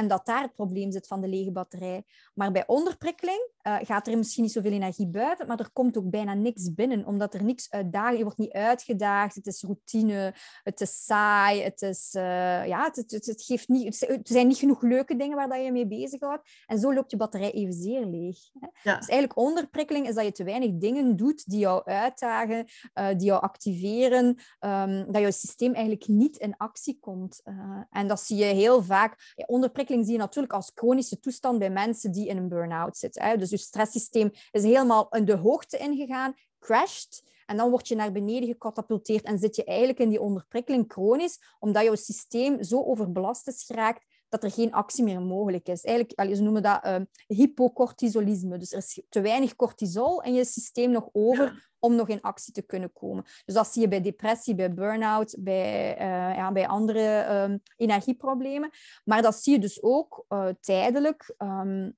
[0.00, 2.04] En dat daar het probleem zit van de lege batterij.
[2.34, 6.34] Maar bij onderprikkeling gaat er misschien niet zoveel energie buiten, maar er komt ook bijna
[6.34, 11.04] niks binnen, omdat er niks uitdaging, je wordt niet uitgedaagd, het is routine, het is
[11.04, 15.36] saai, het, is, ja, het, het, het geeft niet, er zijn niet genoeg leuke dingen
[15.36, 16.48] waar dat je mee bezighoudt.
[16.66, 18.36] En zo loopt je batterij evenzeer leeg.
[18.60, 18.66] Hè.
[18.82, 18.96] Ja.
[18.96, 23.26] Dus eigenlijk onderprikkeling is dat je te weinig dingen doet die jou uitdagen, eh, die
[23.26, 27.40] jou activeren, ehm, dat jouw systeem eigenlijk niet in actie komt.
[27.44, 29.32] Eh, en dat zie je heel vaak.
[29.34, 33.22] Ja, onderprikkeling zie je natuurlijk als chronische toestand bij mensen die in een burn-out zitten.
[33.22, 33.36] Hè.
[33.36, 37.32] Dus je stresssysteem is helemaal in de hoogte ingegaan, crasht.
[37.46, 41.38] En dan word je naar beneden gecatapulteerd en zit je eigenlijk in die onderprikkeling chronisch,
[41.58, 45.84] omdat jouw systeem zo overbelast is geraakt dat er geen actie meer mogelijk is.
[45.84, 48.58] Eigenlijk, ze noemen dat uh, hypocortisolisme.
[48.58, 52.52] Dus er is te weinig cortisol in je systeem nog over om nog in actie
[52.52, 53.24] te kunnen komen.
[53.44, 58.70] Dus dat zie je bij depressie, bij burn-out, bij, uh, ja, bij andere um, energieproblemen.
[59.04, 61.34] Maar dat zie je dus ook uh, tijdelijk.
[61.38, 61.96] Um,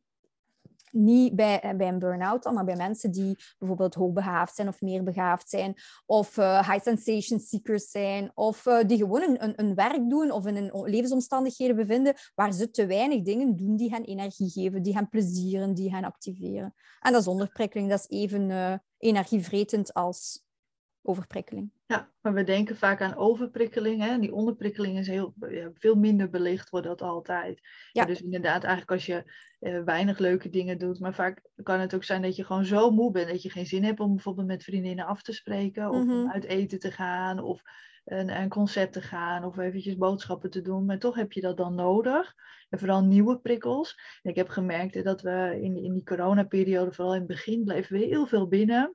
[0.97, 5.03] niet bij, eh, bij een burn-out maar bij mensen die bijvoorbeeld hoogbegaafd zijn of meer
[5.03, 5.75] begaafd zijn,
[6.07, 10.47] of uh, high sensation seekers zijn, of uh, die gewoon een, een, werk doen of
[10.47, 14.95] in een levensomstandigheden bevinden waar ze te weinig dingen doen die hen energie geven, die
[14.95, 16.75] hen plezieren, die hen activeren.
[17.01, 20.46] En dat is onderprikkeling, dat is even energievretend als
[21.07, 21.71] overprikkeling.
[21.87, 24.03] Ja, maar we denken vaak aan overprikkeling.
[24.03, 24.19] Hè?
[24.19, 25.35] Die onderprikkeling is heel,
[25.75, 27.61] veel minder belicht, wordt dat altijd.
[27.93, 28.05] Ja.
[28.05, 31.01] dus inderdaad, eigenlijk als je eh, weinig leuke dingen doet.
[31.01, 33.67] Maar vaak kan het ook zijn dat je gewoon zo moe bent dat je geen
[33.67, 35.91] zin hebt om bijvoorbeeld met vriendinnen af te spreken.
[35.91, 36.31] Of mhm.
[36.31, 37.41] uit eten te gaan.
[37.41, 37.63] Of
[38.05, 39.45] een, een concert te gaan.
[39.45, 40.85] Of eventjes boodschappen te doen.
[40.85, 42.35] Maar toch heb je dat dan nodig.
[42.69, 43.99] En vooral nieuwe prikkels.
[44.23, 47.99] En ik heb gemerkt dat we in, in die coronaperiode, vooral in het begin, bleven
[47.99, 48.95] we heel veel binnen.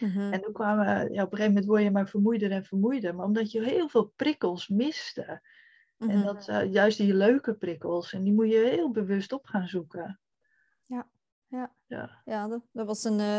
[0.00, 0.32] Mhm.
[0.32, 3.14] En toen kwamen, ja, op een gegeven moment word je maar vermoeider en vermoeider.
[3.14, 5.42] Maar omdat je heel veel prikkels miste.
[5.98, 6.24] En mhm.
[6.24, 8.12] dat uh, juist die leuke prikkels.
[8.12, 10.20] En die moet je heel bewust op gaan zoeken.
[10.86, 11.08] Ja.
[11.48, 12.22] Ja, ja.
[12.24, 13.36] ja dat, dat was een, uh,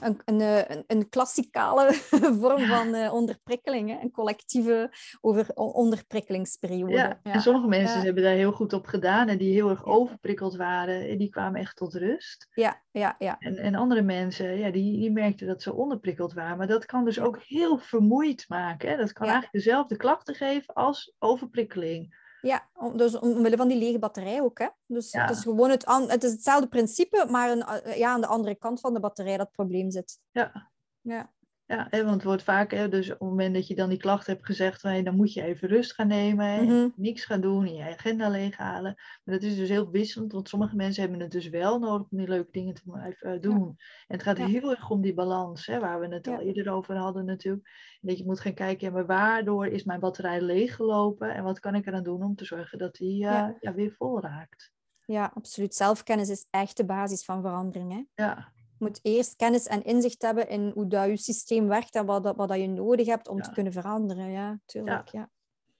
[0.00, 1.92] een, een, eh, een, een klassikale
[2.40, 3.90] vorm van uh, onderprikkeling.
[3.90, 4.00] Hè?
[4.00, 4.90] Een collectieve
[5.20, 6.92] over, onderprikkelingsperiode.
[6.92, 7.20] Ja.
[7.22, 11.08] en sommige mensen hebben daar heel goed op gedaan en die heel erg overprikkeld waren.
[11.08, 12.48] En die kwamen echt tot rust.
[12.54, 13.36] Ja, ja, ja.
[13.38, 16.58] En, en andere mensen, ja, die, die merkten dat ze onderprikkeld waren.
[16.58, 18.88] Maar dat kan dus ook heel vermoeid maken.
[18.88, 18.96] Hè?
[18.96, 22.22] Dat kan eigenlijk dezelfde klachten geven als overprikkeling.
[22.44, 24.58] Ja, dus omwille van die lege batterij ook.
[24.58, 24.68] Hè?
[24.86, 28.26] Dus het, is gewoon het, het is hetzelfde principe, maar een, eh, ja, aan de
[28.26, 30.20] andere kant van de batterij dat probleem zit.
[30.30, 30.70] Ja.
[31.00, 31.33] Ja.
[31.66, 34.26] Ja, want het wordt vaak, hè, dus op het moment dat je dan die klacht
[34.26, 36.92] hebt gezegd, hey, dan moet je even rust gaan nemen, mm -hmm.
[36.96, 38.94] niks gaan doen, en je agenda leeghalen.
[39.24, 42.18] Maar dat is dus heel wisselend, want sommige mensen hebben het dus wel nodig om
[42.18, 43.62] die leuke dingen te blijven uh, doen.
[44.06, 46.96] En het gaat heel erg om die balans, hè, waar we het al eerder over
[46.96, 47.68] hadden natuurlijk.
[48.00, 51.86] Dat je moet gaan kijken, maar waardoor is mijn batterij leeggelopen en wat kan ik
[51.86, 53.74] eraan doen om te zorgen dat die uh, ja.
[53.74, 54.72] weer vol raakt.
[55.06, 55.74] Ja, absoluut.
[55.74, 57.92] Zelfkennis is echt de basis van verandering.
[57.92, 58.24] Hè?
[58.24, 62.22] Ja, moet eerst kennis en inzicht hebben in hoe dat je systeem werkt en wat,
[62.22, 64.30] dat, wat dat je nodig hebt om te kunnen veranderen.
[64.30, 65.08] Ja, tuurlijk.
[65.08, 65.30] Ja.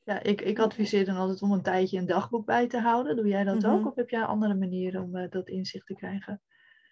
[0.02, 0.22] ja.
[0.22, 3.16] ik, ik adviseer dan altijd om een tijdje een dagboek bij te houden.
[3.16, 3.70] Doe jij dat mhm.
[3.70, 3.86] ook?
[3.86, 6.42] Of heb jij andere manieren om uh, dat inzicht te krijgen?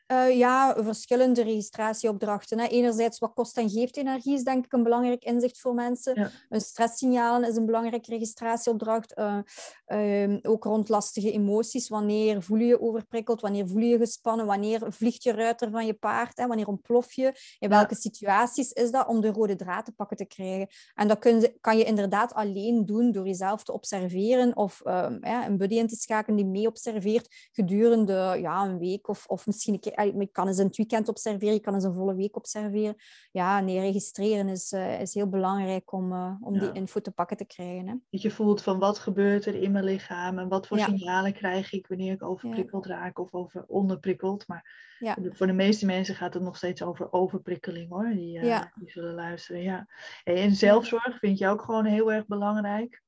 [0.08, 2.58] Uh, ja, verschillende registratieopdrachten.
[2.58, 2.66] Hè.
[2.66, 6.32] Enerzijds, wat kost en geeft energie is denk ik een belangrijk inzicht voor mensen.
[6.48, 9.18] Een stresssignaal is een belangrijke registratieopdracht.
[9.18, 9.38] Uh,
[9.86, 11.88] uh, ook rond lastige emoties.
[11.88, 13.40] Wanneer voel je je overprikkeld?
[13.40, 14.46] Wanneer voel je je gespannen?
[14.46, 16.38] Wanneer vliegt je ruiter van je paard?
[16.38, 16.46] Hè?
[16.46, 17.56] Wanneer ontplof je?
[17.58, 20.68] In welke situaties is dat om de rode draad te pakken te krijgen?
[20.94, 25.18] En dat kun je, kan je inderdaad alleen doen door jezelf te observeren of ehm,
[25.20, 29.74] een buddy in te schakelen die mee observeert gedurende ja, een week of, of misschien
[29.74, 32.96] een keer je kan eens een weekend observeren, je kan eens een volle week observeren.
[33.30, 37.36] Ja, nee, registreren is, uh, is heel belangrijk om, uh, om die info te pakken
[37.36, 37.86] te krijgen.
[37.86, 37.94] Hè.
[38.10, 41.72] Dat je voelt van wat gebeurt er in mijn lichaam en wat voor signalen krijg
[41.72, 44.48] ik wanneer ik overprikkeld raak of over onderprikkeld.
[44.48, 44.90] Maar
[45.32, 49.14] voor de meeste mensen gaat het nog steeds over overprikkeling hoor, die, uh, die zullen
[49.14, 49.62] luisteren.
[49.62, 49.86] Ja.
[50.24, 53.02] En zelfzorg vind je ook gewoon heel erg belangrijk.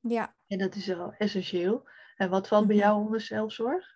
[0.00, 0.34] Ja.
[0.46, 1.88] En dat is wel essentieel.
[2.16, 2.84] En wat valt bij mhm.
[2.84, 3.93] jou onder zelfzorg?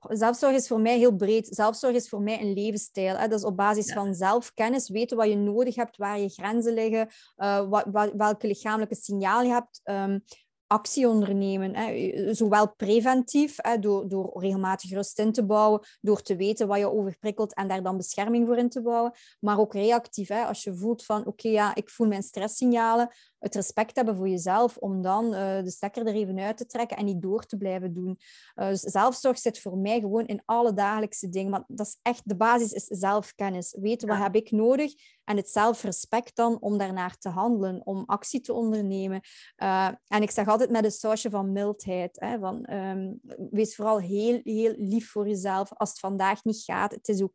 [0.00, 1.46] Zelfzorg is voor mij heel breed.
[1.50, 3.16] Zelfzorg is voor mij een levensstijl.
[3.16, 3.28] Hè.
[3.28, 7.08] Dat is op basis van zelfkennis, weten wat je nodig hebt, waar je grenzen liggen,
[7.36, 9.80] uh, wat, welke lichamelijke signaal je hebt.
[9.84, 10.22] Um,
[10.66, 11.74] actie ondernemen.
[11.74, 12.34] Hè.
[12.34, 16.92] Zowel preventief, hè, door, door regelmatig rust in te bouwen, door te weten wat je
[16.92, 19.12] overprikkelt en daar dan bescherming voor in te bouwen.
[19.40, 23.14] Maar ook reactief, hè, als je voelt van oké, ja, ik voel mijn stresssignalen,
[23.46, 26.96] het respect hebben voor jezelf om dan uh, de stekker er even uit te trekken
[26.96, 28.18] en niet door te blijven doen.
[28.56, 31.50] Uh, dus zelfzorg zit voor mij gewoon in alle dagelijkse dingen.
[31.50, 33.76] Maar dat is echt, de basis is zelfkennis.
[33.80, 34.94] Weten wat heb ik nodig
[35.24, 39.20] en het zelfrespect dan om daarnaar te handelen, om actie te ondernemen.
[39.56, 42.20] Uh, en ik zeg altijd met een sausje van mildheid.
[42.20, 43.20] Hè, van, um,
[43.50, 45.72] wees vooral heel, heel lief voor jezelf.
[45.72, 47.34] Als het vandaag niet gaat, het is oké.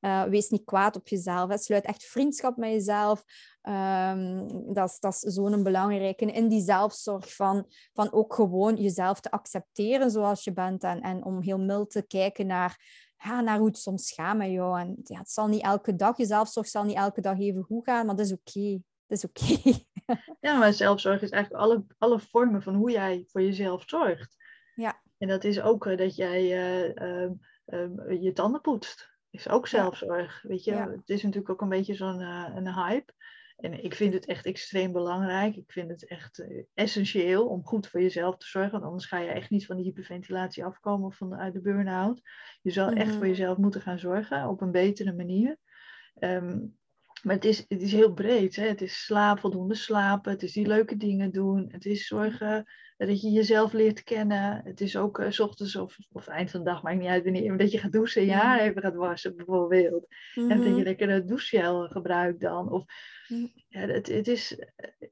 [0.00, 0.30] Okay.
[0.30, 1.50] wees niet kwaad op jezelf.
[1.50, 1.58] Hè.
[1.58, 3.24] Sluit echt vriendschap met jezelf.
[3.62, 6.24] Um, dat is, dat is zo'n belangrijke.
[6.24, 10.82] In die zelfzorg van, van ook gewoon jezelf te accepteren zoals je bent.
[10.82, 12.76] En, en om heel mild te kijken naar,
[13.16, 14.80] ja, naar hoe het soms gaat met jou.
[14.80, 17.84] En ja, het zal niet elke dag, je zelfzorg zal niet elke dag even goed
[17.84, 18.82] gaan, maar dat is oké.
[19.06, 19.78] Dat is oké.
[20.46, 24.36] ja, maar zelfzorg is eigenlijk alle, alle vormen van hoe jij voor jezelf zorgt.
[24.74, 25.00] Ja.
[25.18, 27.30] En dat is ook uh, dat jij uh,
[27.66, 29.10] uh, je tanden poetst.
[29.30, 30.42] is ook zelfzorg.
[30.42, 33.12] Weet je, het is natuurlijk ook een beetje zo'n uh, een hype.
[33.58, 35.56] En ik vind het echt extreem belangrijk.
[35.56, 38.72] Ik vind het echt uh, essentieel om goed voor jezelf te zorgen.
[38.72, 42.20] Want anders ga je echt niet van die hyperventilatie afkomen of van, uit de burn-out.
[42.62, 43.28] Je zal echt voor mhm.
[43.28, 45.58] jezelf moeten gaan zorgen op een betere manier.
[46.18, 46.78] Um,
[47.22, 48.56] maar het is, het is heel breed.
[48.56, 48.66] Hè?
[48.66, 50.32] Het is slaap, voldoende slapen.
[50.32, 51.68] Het is die leuke dingen doen.
[51.70, 52.66] Het is zorgen
[53.06, 54.60] dat je jezelf leert kennen.
[54.64, 57.24] Het is ook uh, s ochtends of, of eind van de dag, maakt niet uit
[57.24, 57.56] wanneer.
[57.56, 60.06] Dat je gaat douchen en je haar even gaat wassen bijvoorbeeld.
[60.34, 60.82] En dat je mhm.
[60.82, 62.72] lekker een douchegel gebruikt dan.
[62.72, 62.84] Of,
[63.28, 63.46] mhm.
[63.68, 64.56] ja, het, het, is,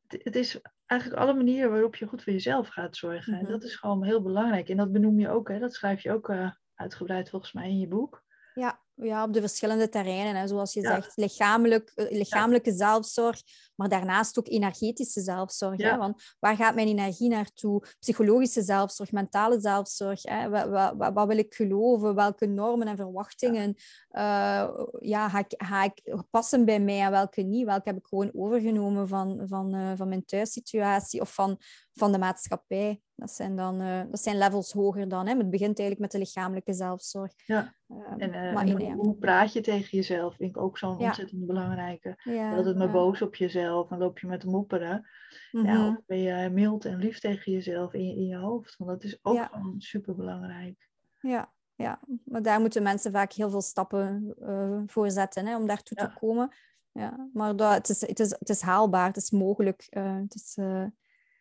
[0.09, 3.33] het, is eigenlijk alle manieren waarop je goed voor jezelf gaat zorgen.
[3.33, 3.51] En mhm.
[3.51, 4.69] dat is gewoon heel belangrijk.
[4.69, 5.49] En dat benoem je ook.
[5.49, 5.59] Hè?
[5.59, 8.25] Dat schrijf je ook uh, uitgebreid volgens mij in je boek.
[8.55, 10.37] Ja, ja, op de verschillende terreinen.
[10.37, 10.47] Hè.
[10.47, 13.43] Zoals je zegt, lichamelijk, eh, lichamelijke zelfzorg,
[13.75, 15.83] maar daarnaast ook energetische zelfzorg.
[15.83, 15.97] Hè?
[15.97, 17.83] Want waar gaat mijn energie naartoe?
[17.99, 20.23] Psychologische zelfzorg, mentale zelfzorg.
[20.23, 20.49] Hè?
[20.49, 22.15] Wat, wat, wat, wil ik geloven?
[22.15, 23.75] Welke normen en verwachtingen
[24.09, 24.65] ja.
[24.67, 27.67] Uh, ja, ga, ik, ga ik passen bij mij en welke niet?
[27.67, 31.61] Welke heb ik gewoon overgenomen van, van, uh, van mijn thuissituatie of van,
[31.93, 33.01] van de maatschappij?
[33.17, 35.27] Dat zijn dan uh, dat zijn levels hoger dan.
[35.27, 35.37] Hè?
[35.37, 37.33] Het begint eigenlijk met de lichamelijke zelfzorg.
[37.47, 37.75] Ja.
[37.89, 40.37] Ehm, en, en hoe praat je tegen jezelf?
[40.37, 42.21] Vind ik ook zo'n ontzettend belangrijke.
[42.25, 45.09] Ja, dat het me boos op jezelf en loop je met mopperen.
[45.51, 45.89] Ja, mhm.
[45.89, 48.77] of ben je mild en lief tegen jezelf in je, in je hoofd.
[48.77, 50.89] Want dat is ook gewoon super belangrijk.
[51.21, 55.67] Ja, ja, maar daar moeten mensen vaak heel veel stappen uh, voor zetten hè, om
[55.67, 56.55] daartoe te komen.
[56.93, 59.87] Ja, maar dat, het, is, het, is, het is haalbaar, het is mogelijk.
[59.91, 60.85] Uh, het is, uh,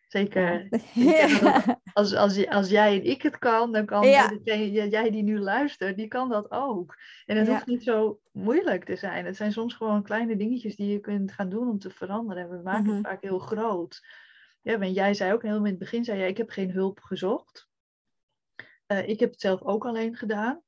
[0.06, 0.68] Zeker.
[1.92, 6.08] Als, als, als jij en ik het kan, dan kan jij die nu luistert, die
[6.08, 6.96] kan dat ook.
[7.26, 9.24] En het hoeft niet zo moeilijk te zijn.
[9.24, 12.42] Het zijn soms gewoon kleine dingetjes die je kunt gaan doen om te veranderen.
[12.42, 13.02] En we maken het mhm.
[13.02, 14.06] vaak heel groot.
[14.62, 17.00] Ja, want jij zei ook heel in het begin, zei jij, ik heb geen hulp
[17.00, 17.68] gezocht.
[18.86, 20.62] Uh, ik heb het zelf ook alleen gedaan.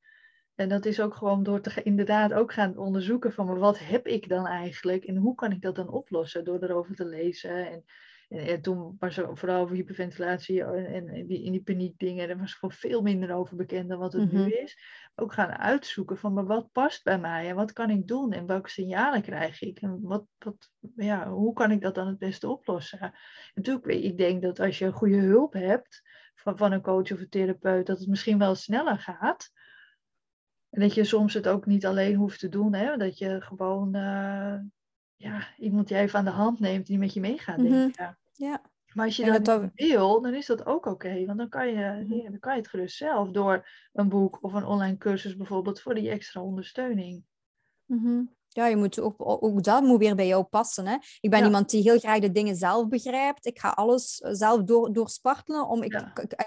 [0.55, 4.29] En dat is ook gewoon door te inderdaad ook gaan onderzoeken van wat heb ik
[4.29, 7.85] dan eigenlijk en hoe kan ik dat dan oplossen door erover te lezen en
[8.29, 12.55] en, toen was er vooral over hyperventilatie en, en die, in die paniekdingen, er was
[12.55, 14.49] gewoon veel minder over bekend dan wat het nu mhm.
[14.49, 14.79] is.
[15.15, 18.47] Ook gaan uitzoeken van, maar wat past bij mij en wat kan ik doen en
[18.47, 22.49] welke signalen krijg ik en wat, wat, ja, hoe kan ik dat dan het beste
[22.49, 23.01] oplossen?
[23.01, 23.13] En
[23.55, 26.03] natuurlijk, ik denk dat als je een goede hulp hebt
[26.35, 29.51] van, van een coach of een therapeut, dat het misschien wel sneller gaat.
[30.71, 32.97] En dat je soms het ook niet alleen hoeft te doen, hè?
[32.97, 34.59] dat je gewoon uh,
[35.19, 37.87] ja, iemand die even aan de hand neemt die met je meegaat, denk mhm.
[37.87, 38.15] ik.
[38.33, 38.63] Ja.
[38.93, 41.25] Maar als je dat, wil, dan is dat ook oké.
[41.27, 42.31] want dan kan, je, mhm.
[42.31, 45.95] dan kan je het gerust zelf door een boek of een online cursus bijvoorbeeld voor
[45.95, 47.25] die extra ondersteuning.
[47.85, 50.87] Mm ja, je moet ook, ook dat moet weer bij jou passen.
[50.87, 50.97] Hè?
[51.21, 53.47] Ik ben iemand die heel graag de dingen zelf begrijpt.
[53.47, 55.69] Ik ga alles eh, zelf door, doorspartelen.
[55.69, 55.93] Om, ik,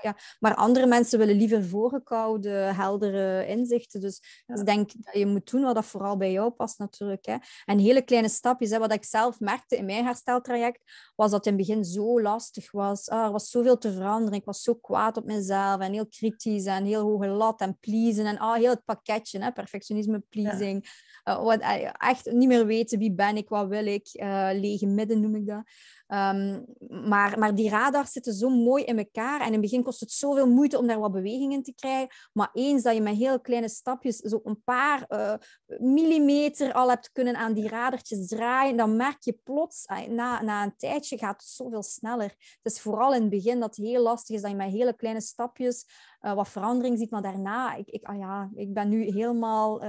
[0.01, 0.16] ja.
[0.39, 4.01] maar andere mensen willen liever voorgekoude, heldere inzichten.
[4.01, 7.26] Dus, dus ik denk dat je moet doen wat dat vooral bij jou past natuurlijk.
[7.26, 7.36] Hè?
[7.66, 8.70] En hele kleine stapjes.
[8.70, 8.80] Hè?
[8.80, 13.09] Wat ik zelf merkte in mijn hersteltraject, was dat in het begin zo lastig was.
[13.09, 14.39] Ah, er was zoveel te veranderen.
[14.39, 18.26] Ik was zo kwaad op mezelf en heel kritisch en heel hoge lat en pleasen.
[18.26, 19.51] En ah, heel het pakketje, hè?
[19.51, 20.89] perfectionisme, pleasing.
[21.30, 24.10] Uh, wat, uh, echt niet meer weten wie ben ik, wat wil ik.
[24.14, 25.64] Uh, lege midden noem ik dat.
[26.08, 26.66] Um,
[27.08, 29.39] maar, maar die radars zitten zo mooi in elkaar.
[29.39, 32.16] En in het begin kost het zoveel moeite om daar wat beweging in te krijgen.
[32.34, 35.34] Maar eens dat je met heel kleine stapjes zo een paar uh,
[35.80, 40.76] millimeter al hebt kunnen aan die radertjes draaien, dan merk je plots, na, na een
[40.78, 42.36] tijdje gaat het zoveel sneller.
[42.62, 44.95] Het is vooral in het begin dat het heel lastig is dat je met hele
[44.95, 45.86] kleine stapjes
[46.20, 47.12] wat verandering ziet.
[47.12, 49.82] Maar daarna, ik, ik, ah ja, ik ben nu helemaal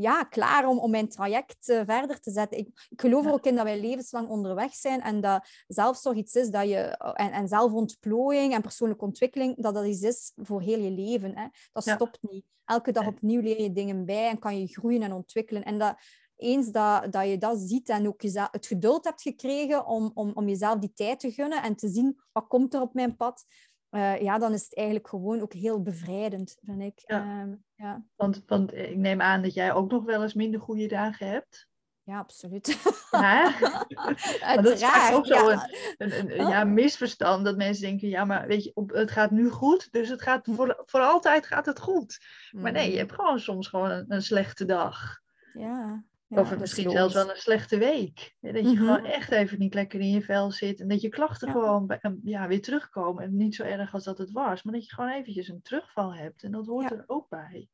[0.00, 2.58] ja, klaar om, om mijn traject uh, verder te zetten.
[2.58, 6.34] Ik, ik geloof er ook in dat wij levenslang onderweg zijn en dat zelfzorg iets
[6.34, 10.62] is dat je, eh, en, en zelfontplooiing en persoonlijke ontwikkeling, dat dat iets is voor
[10.62, 11.36] heel je leven.
[11.36, 11.46] Hè.
[11.72, 12.44] Dat stopt niet.
[12.64, 15.64] Elke dag opnieuw leer je dingen bij en kan je groeien en ontwikkelen.
[15.64, 15.96] En dat,
[16.36, 20.30] eens dat, dat je dat ziet en ook jezelf, het geduld hebt gekregen om, om,
[20.34, 23.44] om jezelf die tijd te gunnen en te zien wat komt er op mijn pad,
[23.90, 27.02] uh, ja, dan is het eigenlijk gewoon ook heel bevrijdend, vind ik.
[27.06, 27.20] Ja.
[27.20, 28.04] Ehm, ja.
[28.16, 31.68] Want, want ik neem aan dat jij ook nog wel eens minder goede dagen hebt.
[32.02, 32.78] Ja, absoluut.
[33.10, 33.54] Ja,
[34.62, 35.68] dat is ook zo ja.
[35.96, 37.44] een, een, ja, misverstand.
[37.44, 39.88] Dat mensen denken, ja, maar weet je, het gaat nu goed.
[39.90, 42.18] Dus het gaat voor, voor altijd gaat het goed.
[42.50, 42.98] Maar nee, je mm.
[42.98, 45.20] hebt gewoon soms gewoon een, een slechte dag.
[45.52, 48.34] Ja, of misschien zelfs wel een slechte week.
[48.40, 48.76] Dat je mhm.
[48.76, 50.80] gewoon echt even niet lekker in je vel zit.
[50.80, 53.24] En dat je klachten gewoon bij, ja, weer terugkomen.
[53.24, 54.62] En niet zo erg als dat het was.
[54.62, 56.42] Maar dat je gewoon eventjes een terugval hebt.
[56.42, 57.68] En dat hoort er ook bij.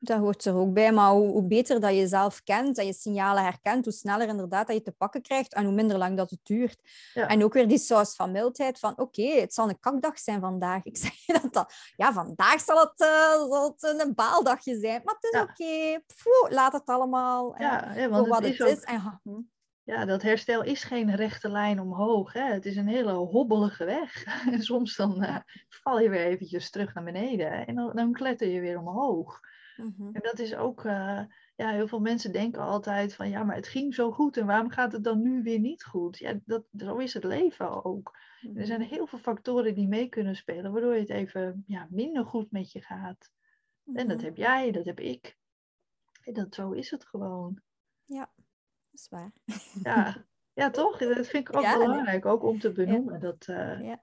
[0.00, 2.92] Dat hoort er ook bij, maar hoe, hoe, beter dat je jezelf kent en je
[2.92, 6.30] signalen herkent, hoe sneller inderdaad dat je te pakken krijgt en hoe minder lang dat
[6.30, 6.80] het duurt.
[7.14, 7.28] Ja.
[7.28, 10.84] En ook weer die saus van mildheid van oké, het zal een kakdag zijn vandaag.
[10.84, 11.72] Ik zeg je dat dat...
[11.96, 16.00] Ja, vandaag zal het, uh, zal het een baaldagje zijn, maar het is oké.
[16.54, 18.80] Laat het allemaal ja, ja, want voor wat het, is.
[18.80, 19.40] En, hm.
[19.82, 22.32] ja, dat herstel is geen rechte lijn omhoog.
[22.32, 22.52] Hè?
[22.52, 24.24] Het is een hele hobbelige weg.
[24.46, 25.36] En soms dan uh,
[25.68, 29.40] val je weer eventjes terug naar beneden en dan, dan kletter je weer omhoog.
[29.78, 30.08] Mhm.
[30.12, 31.22] En dat is ook, uh,
[31.56, 34.70] ja, heel veel mensen denken altijd van ja, maar het ging zo goed en waarom
[34.70, 36.18] gaat het dan nu weer niet goed?
[36.18, 38.18] Ja, dat, zo is het leven ook.
[38.54, 38.88] Er zijn mhm.
[38.90, 42.80] heel veel factoren die mee kunnen spelen, waardoor het even ja, minder goed met je
[42.80, 43.30] gaat.
[43.94, 44.26] En dat mhm.
[44.26, 45.36] heb jij, dat heb ik.
[46.24, 47.60] En dat, zo is het gewoon.
[48.04, 49.32] Ja, dat is waar.
[49.82, 50.98] Ja, ja toch?
[50.98, 53.20] Dat vind ik ook belangrijk, ook om te benoemen.
[53.20, 54.02] Dat, uh, ja.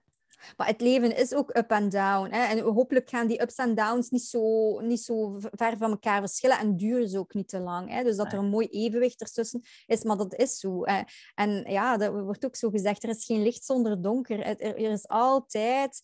[0.58, 2.32] Maar het leven is ook up en down.
[2.32, 2.46] Hè?
[2.46, 6.60] En hopelijk gaan die ups en downs niet zo, niet zo ver van elkaar verschillen
[6.60, 7.90] en duren ze ook niet te lang.
[7.90, 8.04] Hè?
[8.04, 10.86] Dus dat er een mooi evenwicht ertussen is, maar dat is zo.
[10.86, 11.02] Hè?
[11.36, 14.40] En ja, dat wordt ook zo gezegd, er is geen licht zonder donker.
[14.40, 16.02] Er, er is altijd...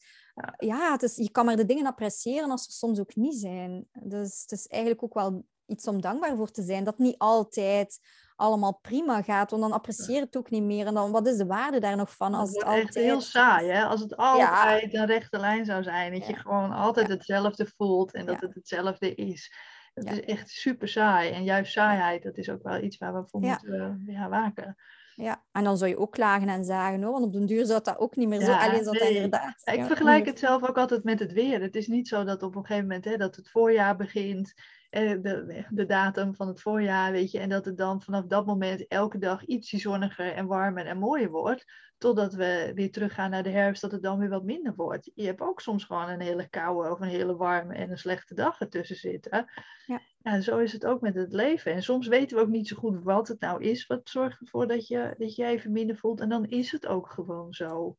[0.57, 3.87] Ja, het is, je kan maar de dingen appreciëren als ze soms ook niet zijn.
[4.03, 6.83] Dus het is eigenlijk ook wel iets om dankbaar voor te zijn.
[6.83, 7.99] Dat niet altijd
[8.41, 10.85] allemaal prima gaat, want dan apprecieer je het ook niet meer.
[10.85, 12.33] En dan, wat is de waarde daar nog van?
[12.33, 12.93] Als het, altijd...
[12.93, 13.83] heel saai, hè?
[13.83, 16.13] Als het altijd een rechte lijn zou zijn.
[16.13, 19.53] Dat je gewoon altijd hetzelfde voelt en dat het hetzelfde is.
[19.93, 21.31] Het is echt super saai.
[21.31, 24.77] En juist saaiheid, dat is ook wel iets waar we voor moeten ja, waken.
[25.15, 27.83] Ja, en dan zou je ook klagen en zagen, hoor, want op den duur zou
[27.83, 28.51] dat ook niet meer zo.
[28.51, 29.13] Alleen dat nee.
[29.13, 29.61] inderdaad.
[29.63, 31.61] ik vergelijk het zelf ook altijd met het weer.
[31.61, 34.53] Het is niet zo dat op een gegeven moment hè, dat het voorjaar begint
[34.91, 38.87] de, de datum van het voorjaar, weet je, en dat het dan vanaf dat moment
[38.87, 41.65] elke dag ietsje zonniger en warmer en mooier wordt,
[41.97, 45.11] totdat we weer teruggaan naar de herfst, dat het dan weer wat minder wordt.
[45.15, 48.33] Je hebt ook soms gewoon een hele koude of een hele warme en een slechte
[48.33, 49.45] dag ertussen zitten.
[49.85, 50.01] Ja.
[50.23, 51.73] ja, zo is het ook met het leven.
[51.73, 54.67] En soms weten we ook niet zo goed wat het nou is, wat zorgt ervoor
[54.67, 56.19] dat je, dat je even minder voelt.
[56.19, 57.97] En dan is het ook gewoon zo.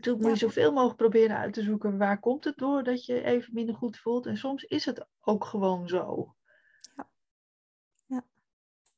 [0.00, 3.22] Toen moet je zoveel mogelijk proberen uit te zoeken waar komt het door dat je
[3.22, 4.26] even minder goed voelt.
[4.26, 6.34] En soms is het ook gewoon zo.
[6.96, 7.08] Ja,
[8.06, 8.24] ja.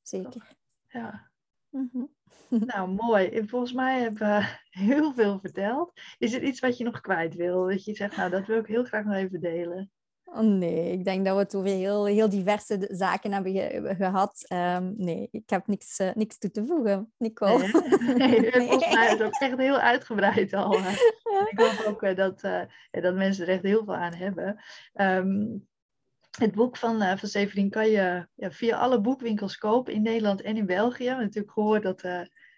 [0.02, 0.56] zeker.
[0.88, 1.30] Ja.
[1.68, 2.04] Mhm.
[2.66, 3.48] Nou, mooi.
[3.48, 5.92] Volgens mij hebben we heel veel verteld.
[6.18, 7.66] Is er iets wat je nog kwijt wil?
[7.66, 9.90] Dat je zegt, nou, dat wil ik heel graag nog even delen.
[10.32, 14.44] Oh, nee, ik denk dat we het over heel, heel diverse zaken hebben gehad.
[14.52, 17.88] Um, nee, ik heb niks, uh, niks toe te voegen, Nicole.
[18.16, 20.78] Nee, nee, volgens mij is het ook echt heel uitgebreid al.
[21.50, 24.62] Ik hoop ook uh, dat, uh, dat mensen er echt heel veel aan hebben.
[24.94, 25.66] Um,
[26.38, 30.42] het boek van, uh, van Severin kan je ja, via alle boekwinkels kopen in Nederland
[30.42, 31.02] en in België.
[31.02, 32.00] We hebben natuurlijk gehoord dat,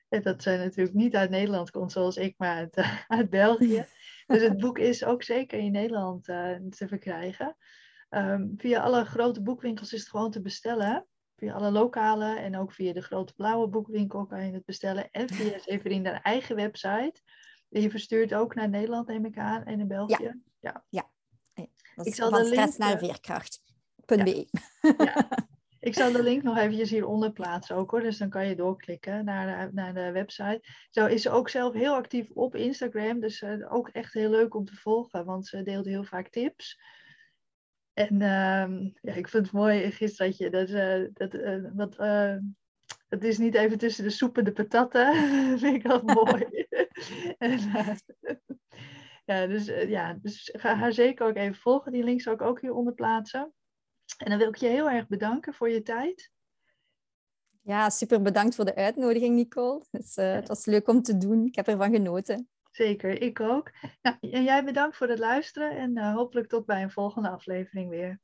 [0.08, 3.86] dat zij natuurlijk niet uit Nederland komt zoals ik, maar uit, uit België.
[4.30, 7.56] Dus het boek is ook zeker in Nederland uh, te verkrijgen.
[8.08, 11.06] Ehm, via alle grote boekwinkels is het gewoon te bestellen.
[11.36, 15.10] Via alle lokale en ook via de grote blauwe boekwinkel kan je het bestellen.
[15.10, 17.14] En via Severin de eigen website.
[17.68, 20.40] Je verstuurt ook naar Nederland, neem ik aan, en in België.
[20.60, 21.10] Ja, ja.
[21.54, 21.66] ja.
[22.02, 24.46] ik zal van de link, naar veerkracht.be.
[24.96, 25.28] Ja.
[25.80, 28.00] Ik zal de link nog eventjes hieronder plaatsen ook hoor.
[28.00, 30.60] Dus dan kan je doorklikken naar de, naar de website.
[30.90, 33.20] Zo is ze ook zelf heel actief op Instagram.
[33.20, 35.24] Dus uh, ook echt heel leuk om te volgen.
[35.24, 36.80] Want ze deelt heel vaak tips.
[37.92, 42.40] En uh, ja, ik vind het mooi gisteren dat je dat, uh, dat, uh, dat
[43.08, 45.14] het is niet even tussen de soep en de patatten.
[45.58, 46.46] vind ik wel mooi.
[49.30, 51.92] ja, dus, ja, dus ga haar zeker ook even volgen.
[51.92, 53.52] Die link zal ik ook hieronder plaatsen.
[54.20, 56.30] En dan wil ik je heel erg bedanken voor je tijd.
[57.62, 59.84] Ja, super bedankt voor de uitnodiging, Nicole.
[59.90, 61.44] Het, uh, het was leuk om te doen.
[61.46, 62.48] Ik heb ervan genoten.
[62.70, 63.70] Zeker, ik ook.
[64.02, 67.90] Nou, en jij bedankt voor het luisteren en uh, hopelijk tot bij een volgende aflevering
[67.90, 68.20] weer.